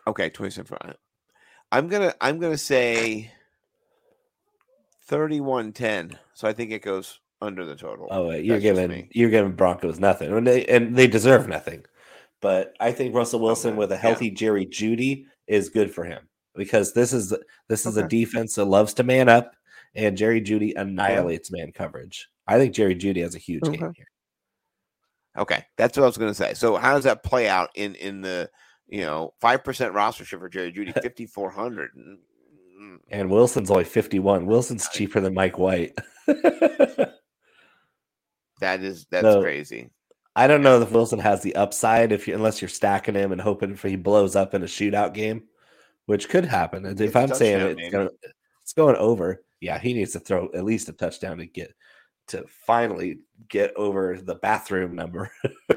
[0.09, 0.95] Okay, 27.
[1.71, 3.31] I'm gonna I'm gonna say
[5.11, 6.17] 31-10.
[6.33, 8.09] So I think it goes under the total.
[8.11, 11.85] Oh, wait, you're That's giving you're giving Broncos nothing, and they and they deserve nothing.
[12.41, 14.31] But I think Russell Wilson with a healthy.
[14.31, 17.35] Jerry Jeudy is good for him because this is
[17.69, 18.07] this is okay.
[18.07, 19.55] a defense that loves to man up,
[19.95, 22.31] and Jerry Jeudy annihilates man coverage.
[22.47, 23.77] I think Jerry Jeudy has a huge okay.
[23.77, 24.07] game here.
[25.37, 26.55] Okay, that's what I was going to say.
[26.55, 28.49] So how does that play out in in the
[28.89, 31.91] you know five percent roster ship for Jerry Jeudy, fifty four hundred,
[33.11, 34.47] and Wilson's only fifty one.
[34.47, 35.97] Wilson's cheaper than Mike White.
[36.27, 37.13] that
[38.61, 39.91] is that's so, crazy.
[40.35, 43.41] I don't know if Wilson has the upside if you unless you're stacking him and
[43.41, 45.45] hoping for he blows up in a shootout game,
[46.07, 46.87] which could happen.
[46.87, 48.11] If it's I'm saying it's, gonna,
[48.63, 51.75] it's going over, yeah, he needs to throw at least a touchdown to get
[52.29, 53.19] to finally
[53.49, 55.31] get over the bathroom number.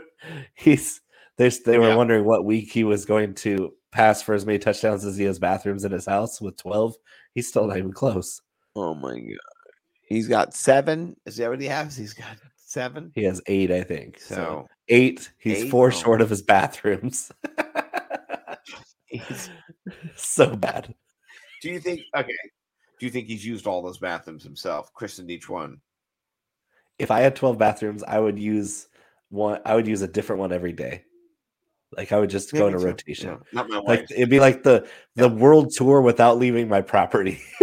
[0.53, 1.01] He's
[1.41, 1.95] there's they were yeah.
[1.95, 5.39] wondering what week he was going to pass for as many touchdowns as he has
[5.39, 6.95] bathrooms in his house with 12.
[7.33, 8.41] He's still not even close.
[8.75, 9.37] Oh my god.
[10.03, 11.15] He's got seven.
[11.25, 11.97] Is that what he has?
[11.97, 13.11] He's got seven.
[13.15, 14.19] He has eight, I think.
[14.19, 15.31] So, so eight.
[15.39, 15.71] He's eight?
[15.71, 15.89] four oh.
[15.89, 17.31] short of his bathrooms.
[19.05, 19.49] he's
[20.15, 20.93] so bad.
[21.63, 22.01] Do you think?
[22.15, 22.35] Okay.
[22.99, 25.81] Do you think he's used all those bathrooms himself, christened each one?
[26.99, 28.87] If I had twelve bathrooms, I would use
[29.29, 29.59] one.
[29.65, 31.03] I would use a different one every day.
[31.95, 33.29] Like I would just go in a rotation.
[33.29, 33.87] Yeah, not my wife.
[33.87, 35.35] Like it'd be like the the yeah.
[35.35, 37.41] world tour without leaving my property.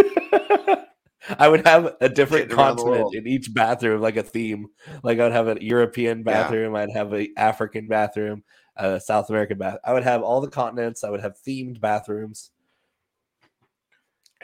[1.38, 4.68] I would have a different continent in each bathroom, like a theme.
[5.02, 6.80] Like I'd have a European bathroom, yeah.
[6.80, 8.44] I'd have an African bathroom,
[8.76, 9.78] a South American bath.
[9.84, 11.04] I would have all the continents.
[11.04, 12.50] I would have themed bathrooms,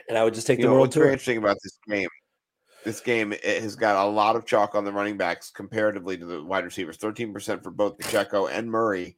[0.09, 1.05] and I would just take you the know, world what's tour.
[1.05, 2.09] Very interesting about this game.
[2.85, 6.25] This game it has got a lot of chalk on the running backs comparatively to
[6.25, 6.97] the wide receivers.
[6.97, 9.17] Thirteen percent for both Pacheco and Murray.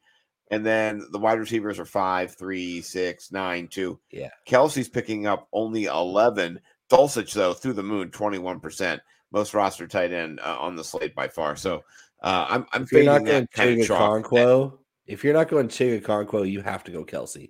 [0.49, 3.99] And then the wide receivers are five, three, six, nine, two.
[4.11, 4.29] Yeah.
[4.47, 6.59] Kelce's picking up only 11.
[6.89, 8.99] Dulcich, though, through the moon, 21%.
[9.31, 11.57] Most roster tight end uh, on the slate by far.
[11.57, 11.83] So
[12.21, 16.61] uh, I'm, I'm if you're not going Okonkwo, if you're not going Chig Okonkwo, you
[16.61, 17.49] have to go Kelce.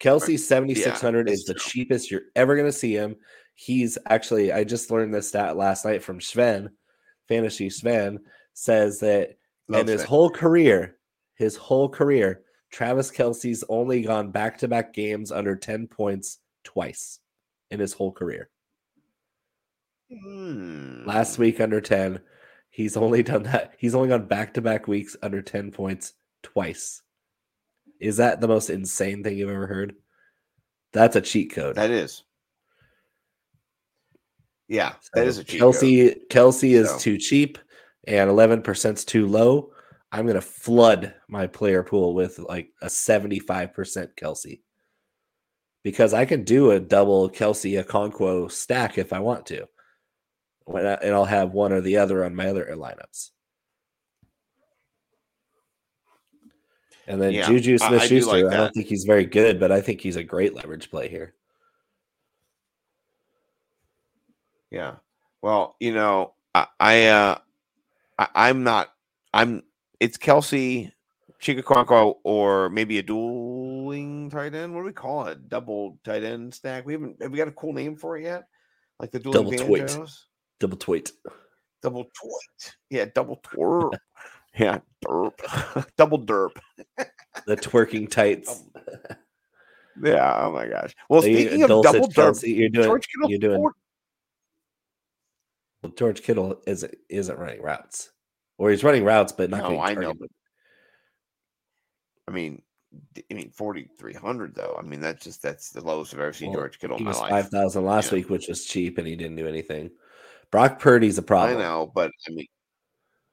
[0.00, 1.62] Kelce 7600 yeah, is the true.
[1.62, 3.16] cheapest you're ever going to see him.
[3.54, 6.70] He's actually, I just learned this stat last night from Sven,
[7.28, 8.18] Fantasy Sven,
[8.52, 9.36] says that
[9.68, 10.96] Love in his whole career,
[11.34, 17.20] his whole career, Travis Kelce's only gone back to back games under 10 points twice
[17.70, 18.48] in his whole career.
[20.10, 21.06] Hmm.
[21.06, 22.20] Last week under 10.
[22.70, 23.74] He's only done that.
[23.78, 27.02] He's only gone back to back weeks under 10 points twice.
[28.00, 29.94] Is that the most insane thing you've ever heard?
[30.92, 31.76] That's a cheat code.
[31.76, 32.22] That is.
[34.68, 36.20] Yeah, that so is a cheat Kelce, code.
[36.30, 36.98] Kelce is so.
[36.98, 37.58] too cheap
[38.06, 39.70] and 11% is too low.
[40.14, 44.60] I'm going to flood my player pool with like a 75% Kelce
[45.82, 49.66] because I can do a double Kelce Okonkwo stack if I want to
[50.66, 53.30] when I, and I'll have one or the other on my other lineups.
[57.08, 59.72] And then yeah, Juju Smith Schuster, I, like I, don't think he's very good, but
[59.72, 61.34] I think he's a great leverage play here.
[64.70, 64.94] Yeah.
[65.42, 67.38] Well, you know, I, I uh
[68.16, 68.92] I, am not
[69.34, 69.64] I'm
[70.04, 70.92] it's Kelce,
[71.40, 74.74] Chig Okonkwo, or maybe a dueling tight end.
[74.74, 75.48] What do we call it?
[75.48, 76.84] Double tight end stack.
[76.84, 77.22] We haven't.
[77.22, 78.44] Have we got a cool name for it yet?
[79.00, 79.98] Like the dueling Double tweet.
[80.60, 81.10] Double tweet.
[81.82, 82.74] Double tweet.
[82.90, 83.94] Yeah, double twerp.
[84.58, 85.86] yeah, derp.
[85.96, 86.50] double derp.
[87.46, 88.62] The twerking tights.
[90.02, 90.46] Yeah.
[90.46, 90.92] Oh my gosh.
[91.08, 92.84] Well, So speaking of Dulcich double derp, Kelce, you're doing.
[92.84, 93.30] George Kittle.
[93.30, 93.70] you're doing.
[95.96, 98.10] George Kittle isn't isn't running routes,
[98.58, 100.28] or he's running routes, but not No, I know, but
[102.28, 102.62] I mean,
[103.30, 104.76] I mean, forty three hundred though.
[104.78, 107.04] I mean, that's just that's the lowest I've ever seen Well, George Kittle He in
[107.06, 107.30] my was life.
[107.30, 109.90] five thousand last week, which was cheap, and he didn't do anything.
[110.50, 111.58] Brock Purdy's a problem.
[111.58, 112.46] I know, but I mean,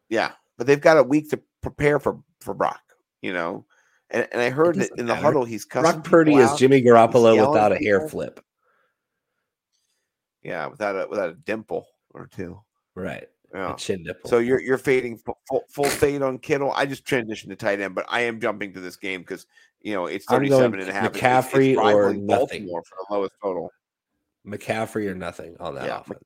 [0.09, 2.81] yeah, but they've got a week to prepare for for Brock.
[3.21, 3.65] You know,
[4.09, 5.21] and and I heard that in the matter.
[5.21, 6.51] huddle he's cussing Brock Purdy is.
[6.55, 8.09] Jimmy Garoppolo without a hair people.
[8.09, 8.43] flip.
[10.41, 12.59] Yeah, without a without a dimple or two.
[12.95, 13.27] Right.
[13.53, 13.73] Yeah.
[13.75, 14.29] Chin nipple.
[14.29, 15.39] So you're you're fading full,
[15.69, 16.71] full fade on Kittle.
[16.71, 19.45] I just transitioned to tight end, but I am jumping to this game because
[19.81, 21.15] you know it's I'm 37 going and a half.
[21.15, 21.21] It's- it's
[21.53, 22.27] McCaffrey or nothing.
[22.27, 23.71] Baltimore for the lowest total.
[24.47, 25.99] McCaffrey or nothing on that Yeah.
[25.99, 26.23] offense.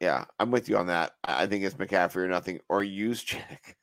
[0.00, 1.12] Yeah, I'm with you on that.
[1.24, 3.76] I think it's McCaffrey or nothing, or use check.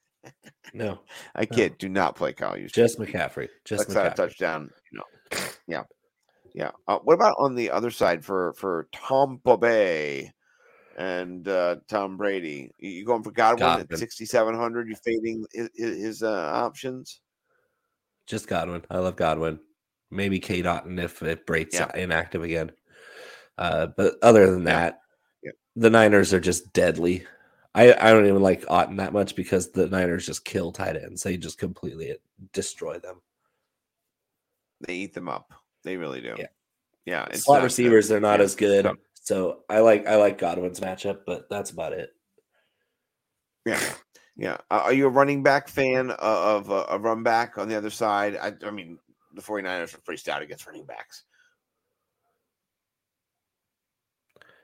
[0.74, 1.00] No,
[1.36, 1.78] I kid.
[1.78, 3.50] Do not play Kyle use just McCaffrey.
[3.66, 4.16] Just That's not a McCaffrey.
[4.16, 4.70] touchdown.
[4.92, 5.38] You know.
[5.68, 5.84] Yeah.
[6.54, 6.72] Yeah.
[6.88, 10.32] Uh, what about on the other side for for Tampa Bay
[10.96, 12.72] and uh, Tom Brady?
[12.80, 13.88] You going for Godwin, Godwin.
[13.92, 14.88] at 6,700?
[14.90, 17.22] You fading his, his uh, options?
[18.28, 18.84] Just Godwin.
[18.90, 19.60] I love Godwin.
[20.12, 21.92] Maybe Cade Otton if it breaks Yeah.
[21.96, 22.72] inactive again.
[23.58, 25.00] Uh, but other than that,
[25.44, 25.52] Yeah.
[25.76, 27.26] the Niners are just deadly.
[27.74, 31.24] I, I don't even like Otton that much because the Niners just kill tight ends.
[31.24, 32.16] They just completely
[32.54, 33.22] destroy them.
[34.82, 35.54] They eat them up.
[35.84, 36.36] They really do.
[36.38, 36.46] Yeah.
[37.06, 37.26] Yeah.
[37.30, 37.66] it's Slot not good.
[37.66, 38.90] receivers, they're not Yeah, as good.
[39.26, 42.10] So- I like I like Godwin's matchup, but that's about it.
[43.66, 43.80] Yeah.
[44.38, 44.58] Yeah.
[44.70, 47.90] Uh, are you a running back fan of uh, a run back on the other
[47.90, 48.36] side?
[48.36, 49.00] I, I mean,
[49.34, 51.24] the 49ers are pretty stout against running backs.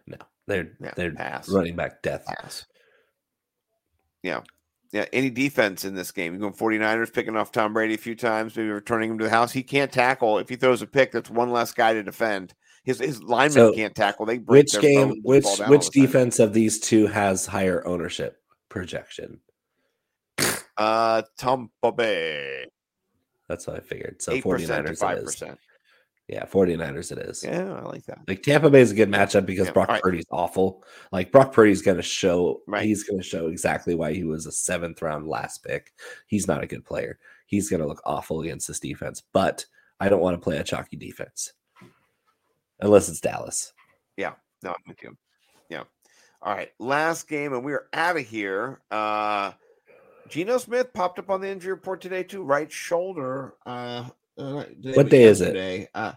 [0.07, 0.91] No, they're Yeah.
[0.95, 1.49] they're pass.
[1.49, 2.25] running back death.
[2.25, 2.65] pass.
[4.23, 4.41] Yeah.
[4.91, 5.05] Yeah.
[5.13, 6.33] Any defense in this game?
[6.33, 9.29] You going 49ers picking off Tom Brady a few times, maybe returning him to the
[9.29, 9.51] house.
[9.51, 10.37] He can't tackle.
[10.37, 12.53] If he throws a pick, that's one less guy to defend.
[12.83, 14.25] His his linemen So, can't tackle.
[14.25, 15.21] They break Which their game?
[15.23, 19.39] Which which defense of these two has higher ownership projection?
[20.77, 22.65] Uh, Tampa Bay.
[23.47, 24.21] That's what I figured.
[24.21, 25.59] So 49ers to it percent.
[26.27, 27.43] Yeah, 49ers it is.
[27.43, 28.19] Yeah, I like that.
[28.27, 30.01] Like Tampa Bay is a good matchup because Yeah, Brock alright.
[30.01, 30.83] Purdy's awful.
[31.11, 32.61] Like Brock Purdy's going to show.
[32.67, 32.85] Right.
[32.85, 35.91] He's going to show exactly why he was a seventh round last pick.
[36.27, 37.19] He's not a good player.
[37.45, 39.21] He's going to look awful against this defense.
[39.33, 39.65] But
[39.99, 41.51] I don't want to play a chalky defense
[42.81, 43.73] unless it's Dallas.
[44.17, 45.15] Yeah, no, I'm with you.
[45.69, 45.83] Yeah.
[46.41, 46.71] All right.
[46.79, 48.81] Last game, and we're out of here.
[48.91, 49.53] Uh
[50.27, 52.41] Geno Smith popped up on the injury report today, too.
[52.43, 53.55] Right shoulder.
[53.65, 54.63] Uh, uh
[54.93, 55.89] What day is it?
[55.93, 56.13] Uh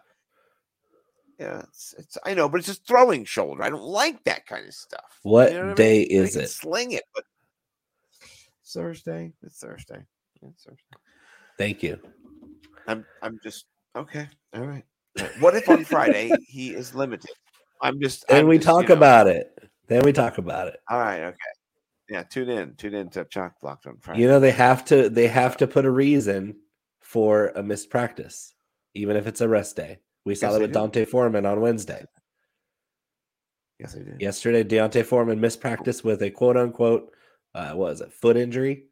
[1.38, 3.62] yeah, it's, it's I know, but it's just throwing shoulder.
[3.62, 5.18] I don't like that kind of stuff.
[5.22, 6.08] What You know I day mean?
[6.08, 6.48] They is it?
[6.50, 7.24] Sling it, but
[8.62, 9.32] it's Thursday.
[9.42, 10.04] It's Thursday.
[10.42, 10.96] It's Thursday.
[11.58, 11.98] Thank you.
[12.86, 14.28] I'm I'm just okay.
[14.54, 14.84] All right.
[15.40, 17.30] What if on Friday he is limited?
[17.80, 19.46] I'm just Then I'm we just, talk you know, about it.
[19.88, 20.80] Then we talk about it.
[20.90, 21.36] All right, okay.
[22.10, 22.74] Yeah, tune in.
[22.76, 24.20] Tune in to Chalk Blocked on Friday.
[24.22, 25.08] You know they have to.
[25.08, 26.56] They have to put a reason
[27.00, 28.54] for a missed practice,
[28.94, 29.98] even if it's a rest day.
[30.24, 30.72] We saw Yes, that with.
[30.72, 32.04] D'Onta Foreman on Wednesday.
[33.78, 34.20] yes, I did.
[34.20, 37.12] Yesterday, D'Onta Foreman missed practice with a quote unquote,
[37.54, 38.84] uh, what was it, foot injury?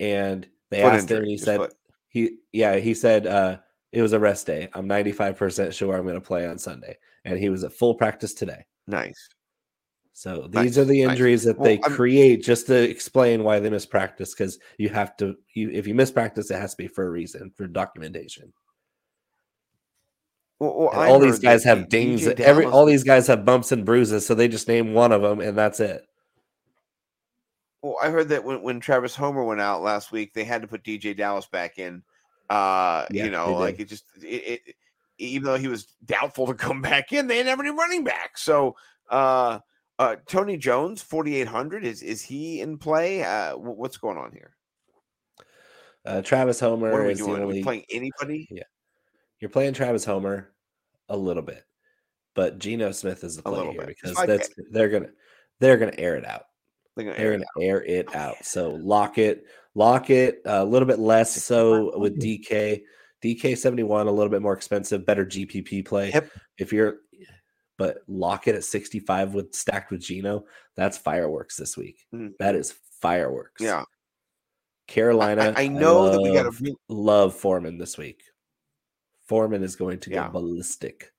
[0.00, 1.74] And they Foot asked him, and he said, foot.
[2.08, 3.58] he, yeah, he said, uh,
[3.92, 4.68] it was a rest day.
[4.74, 6.98] I'm 95% sure I'm going to play on Sunday.
[7.24, 8.64] And he was at full practice today.
[8.86, 9.28] Nice.
[10.12, 11.12] So these Nice, are the nice.
[11.12, 14.34] injuries that Well, they I'm- create just to explain why they miss practice.
[14.34, 17.10] Because you have to, you, if you miss practice, it has to be for a
[17.10, 18.52] reason, for documentation.
[20.58, 22.26] Well, well, all these guys that have dings.
[22.26, 25.38] Every all these guys have bumps and bruises, so they just name one of them,
[25.40, 26.04] and that's it.
[27.80, 30.68] Well, I heard that when, when Travis Homer went out last week, they had to
[30.68, 32.02] put DeeJay Dallas back in.
[32.50, 34.74] Uh, Yeah, you know, like it just it, it
[35.18, 38.38] even though he was doubtful to come back in, they didn't have any running back.
[38.38, 38.76] So
[39.10, 39.58] uh
[39.98, 43.22] uh Tony Jones, 4800, is is he in play?
[43.24, 44.54] Uh what's going on here?
[46.04, 47.42] Uh, Travis What Homer are we is doing?
[47.42, 48.48] Are we playing anybody?
[48.50, 48.62] Yeah,
[49.40, 50.54] you're playing Travis Homer
[51.10, 51.64] a little bit,
[52.34, 53.96] but Geno Smith is the A play little here bit.
[54.02, 55.10] because that's they're gonna
[55.60, 56.44] they're gonna air it out.
[56.96, 58.36] They're gonna They're air it gonna air it out.
[58.42, 59.44] So lock it,
[59.78, 62.82] lock it a little bit less so with DK.
[63.24, 66.10] DK seventy one a little bit more expensive, better GPP play.
[66.12, 66.30] Yep.
[66.58, 66.98] If you're,
[67.76, 70.44] but lock it at sixty five with stacked with Geno.
[70.76, 72.06] That's fireworks this week.
[72.14, 72.32] Mm.
[72.38, 73.62] That is fireworks.
[73.62, 73.84] Yeah.
[74.86, 75.52] Carolina.
[75.56, 78.22] I, I know love, that we got to love Foreman this week.
[79.26, 80.26] Foreman is going to Yeah.
[80.26, 81.12] go ballistic.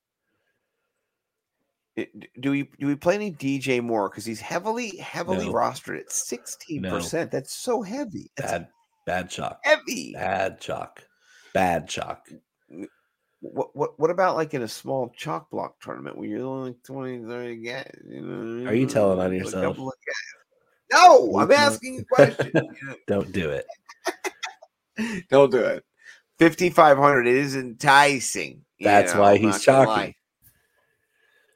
[1.97, 5.53] Do we do we play any DJ Moore because he's heavily heavily No.
[5.53, 7.31] rostered at sixteen percent?
[7.31, 8.31] That's so heavy.
[8.37, 8.67] That's Bad,
[9.05, 9.59] bad chalk.
[9.63, 10.13] heavy.
[10.13, 11.03] Bad chalk.
[11.53, 12.29] Bad chalk.
[13.41, 16.83] What what what about like in a small chalk block tournament where you're only like
[16.83, 17.91] 20, 30 guys?
[18.07, 19.75] You know, Are you telling on yourself?
[19.75, 20.99] couple of guys.
[21.01, 22.51] No, I'm asking a question.
[23.07, 23.65] Don't do it.
[25.29, 25.83] Don't do it.
[26.37, 27.27] Fifty five hundred.
[27.27, 28.63] It is enticing.
[28.79, 30.15] That's know, why I'm he's chalky.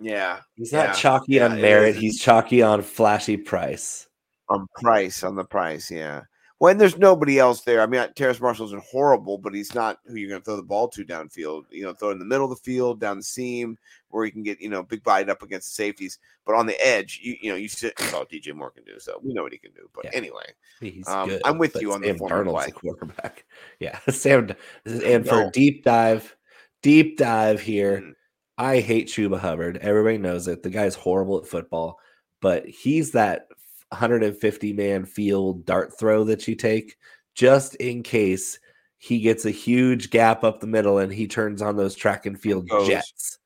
[0.03, 0.93] Yeah, He's not Yeah.
[0.93, 1.95] chalky Yeah, on merit.
[1.95, 4.07] He's chalky on flashy price.
[4.49, 5.89] on price on the price.
[5.89, 6.21] Yeah.
[6.59, 10.15] When there's nobody else there, I mean, Terrace Marshall isn't horrible, but he's not who
[10.15, 11.63] you're going to throw the ball to downfield.
[11.71, 13.77] You know, throw it in the middle of the field, down the seam,
[14.09, 16.19] where he can get you know big bite up against the safeties.
[16.45, 17.95] But on the edge, you you know, you sit.
[17.97, 18.99] That's all DJ Moore can do.
[18.99, 19.89] So we know what he can do.
[19.93, 20.11] But Yeah.
[20.13, 20.45] anyway,
[20.79, 21.41] He's Um, good.
[21.45, 23.45] I'm with you on the Sam Foreman Darnold's the quarterback.
[23.79, 24.55] Yeah, Sam.
[24.85, 25.49] And for No.
[25.51, 26.35] deep dive,
[26.81, 27.99] deep dive here.
[28.01, 28.15] Mm.
[28.57, 29.77] I hate Chuba Hubbard.
[29.77, 30.63] Everybody knows it.
[30.63, 31.99] The guy's horrible at football,
[32.39, 33.47] but he's that
[33.89, 36.97] 150 man field dart throw that you take
[37.35, 38.59] just in case
[38.97, 42.39] he gets a huge gap up the middle and he turns on those track and
[42.39, 42.87] field goes.
[42.87, 43.39] jets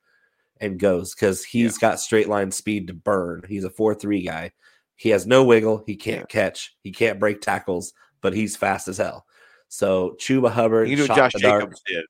[0.59, 3.41] and goes because he's got straight line speed to burn.
[3.47, 4.51] He's a 4 3 guy.
[4.95, 5.83] He has no wiggle.
[5.85, 6.75] He can't catch.
[6.83, 9.25] He can't break tackles, but he's fast as hell.
[9.67, 11.33] So Chuba Hubbard, you what Josh.
[11.33, 12.05] Jacobs did.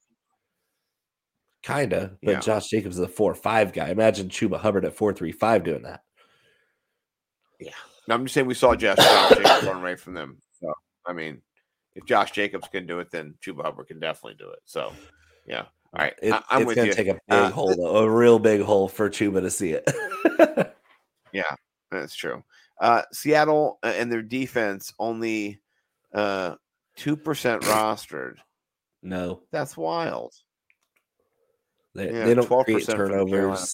[1.67, 2.39] Kinda, but Yeah.
[2.39, 3.89] Josh Jacobs is a four five guy.
[3.89, 6.01] Imagine Chuba Hubbard at four three five doing that.
[7.59, 7.71] Yeah.
[8.07, 10.37] No, I'm just saying we saw Josh, Josh Jacobs run away from them.
[10.59, 10.73] So
[11.05, 11.41] I mean,
[11.95, 14.59] if Josh Jacobs can do it, then Chuba Hubbard can definitely do it.
[14.65, 14.93] So
[15.45, 15.65] yeah.
[15.93, 16.93] All right, It- I, I'm it's with gonna you.
[16.93, 19.87] take a big Uh, hole, though, a real big hole for Chuba to see it.
[21.33, 21.55] Yeah,
[21.91, 22.43] that's true.
[22.79, 25.61] Uh, Seattle uh, and their defense only
[26.13, 26.55] uh,
[26.97, 28.35] 2% rostered.
[29.03, 30.33] no, That's wild.
[31.97, 33.73] They, Yeah, they don't create for the turnovers.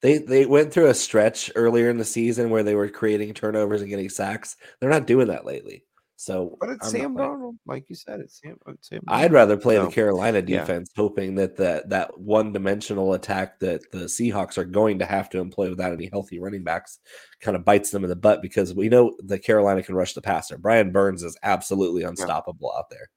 [0.00, 3.82] They they went through a stretch earlier in the season where they were creating turnovers
[3.82, 4.56] and getting sacks.
[4.80, 5.84] They're not doing that lately.
[6.18, 8.20] So, But it's I'm Sam Darnold, like you said.
[8.20, 8.56] It's Sam.
[8.68, 10.60] It's Sam I'd rather play So, the Carolina yeah.
[10.60, 15.28] defense, hoping that that that one dimensional attack that the Seahawks are going to have
[15.30, 17.00] to employ without any healthy running backs
[17.40, 20.22] kind of bites them in the butt because we know the Carolina can rush the
[20.22, 20.56] passer.
[20.56, 23.10] Brian Burns is absolutely unstoppable out there.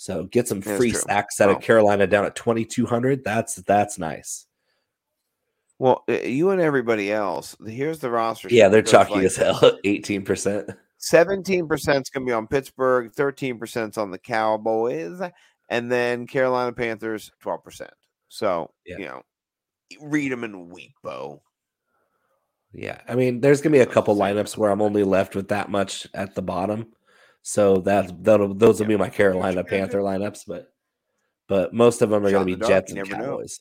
[0.00, 1.00] So get some That's free true.
[1.00, 3.22] sacks out of Carolina down at twenty two hundred.
[3.22, 4.46] That's that's nice.
[5.78, 7.54] Well, uh, you and everybody else.
[7.66, 8.48] Here's the roster.
[8.50, 9.60] Yeah, they're chalky like as hell.
[9.84, 10.70] Eighteen percent.
[11.12, 15.18] 17% is going to be on Pittsburgh, 13% is on the Cowboys,
[15.70, 17.88] and then Carolina Panthers, 12%.
[18.28, 18.98] So, Yeah.
[18.98, 19.22] you know,
[20.02, 21.40] read them in week, Bo.
[22.74, 25.70] Yeah, I mean, there's gonna be a couple lineups where I'm only left with that
[25.70, 26.88] much at the bottom,
[27.42, 30.44] so that that'll those will be my Carolina Panther lineups.
[30.46, 30.72] But
[31.48, 33.24] but most of them are gonna be Jets and never know.
[33.24, 33.60] Cowboys.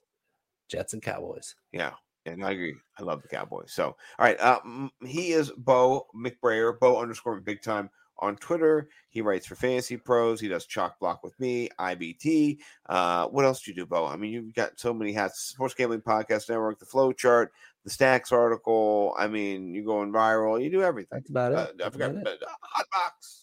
[0.67, 1.55] Jets and Cowboys.
[1.71, 1.93] Yeah,
[2.25, 2.75] and I agree.
[2.97, 3.73] I love the Cowboys.
[3.73, 4.59] So, all right, uh,
[5.05, 8.89] he is Bo McBrayer, Bo underscore big time on Twitter.
[9.09, 10.39] He writes for Fantasy Pros.
[10.39, 12.59] He does chalk block with me, IBT.
[12.87, 14.05] Uh, what else do you do, Bo?
[14.05, 15.39] I mean, you've got so many hats.
[15.39, 17.51] Sports Gambling Podcast Network, the Flow Chart,
[17.83, 19.15] the Stacks article.
[19.17, 20.61] I mean, you're going viral.
[20.63, 21.09] You do everything.
[21.19, 21.57] That's about it.
[21.57, 22.43] Uh, I forgot, about it.
[22.43, 23.38] uh, hot box,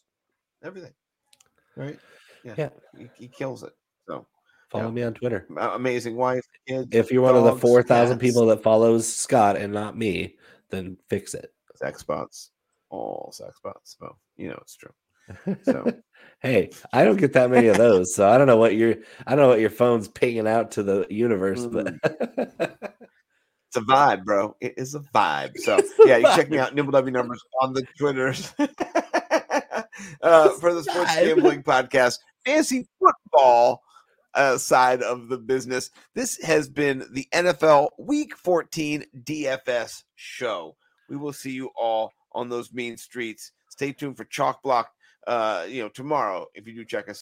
[0.62, 0.92] everything.
[1.76, 1.98] Right?
[2.44, 2.68] Yeah, Yeah.
[2.96, 3.72] He, he kills it.
[4.08, 4.26] So
[4.70, 4.90] Follow yeah.
[4.90, 5.46] me on Twitter.
[5.58, 6.88] amazing wife, kids.
[6.90, 10.36] If you're one of the dogs, four thousand people that follows Scott and not me,
[10.70, 11.52] then fix it.
[11.76, 12.50] sex bots,
[12.90, 13.96] all sex bots.
[14.00, 15.56] Well, you know it's true.
[15.64, 15.92] So-
[16.40, 18.96] hey, I don't get that many of those, so I don't know what your
[19.26, 22.78] I don't know what your phone's pinging out to the universe, but mm.
[23.68, 24.56] It's a vibe, bro.
[24.60, 25.58] It is a vibe.
[25.58, 28.54] So yeah, you check me out, Nimble W numbers on the Twitters.
[30.22, 31.14] Uh, for the Sports.
[31.16, 33.82] Gambling Podcast, fancy football
[34.34, 35.90] uh, side of the business.
[36.14, 40.76] This has been the NFL Week 14 DFS show.
[41.08, 43.52] We will see you all on those mean streets.
[43.70, 44.90] Stay tuned for Chalk Block.
[45.26, 47.14] Uh, you know, tomorrow, if you do check us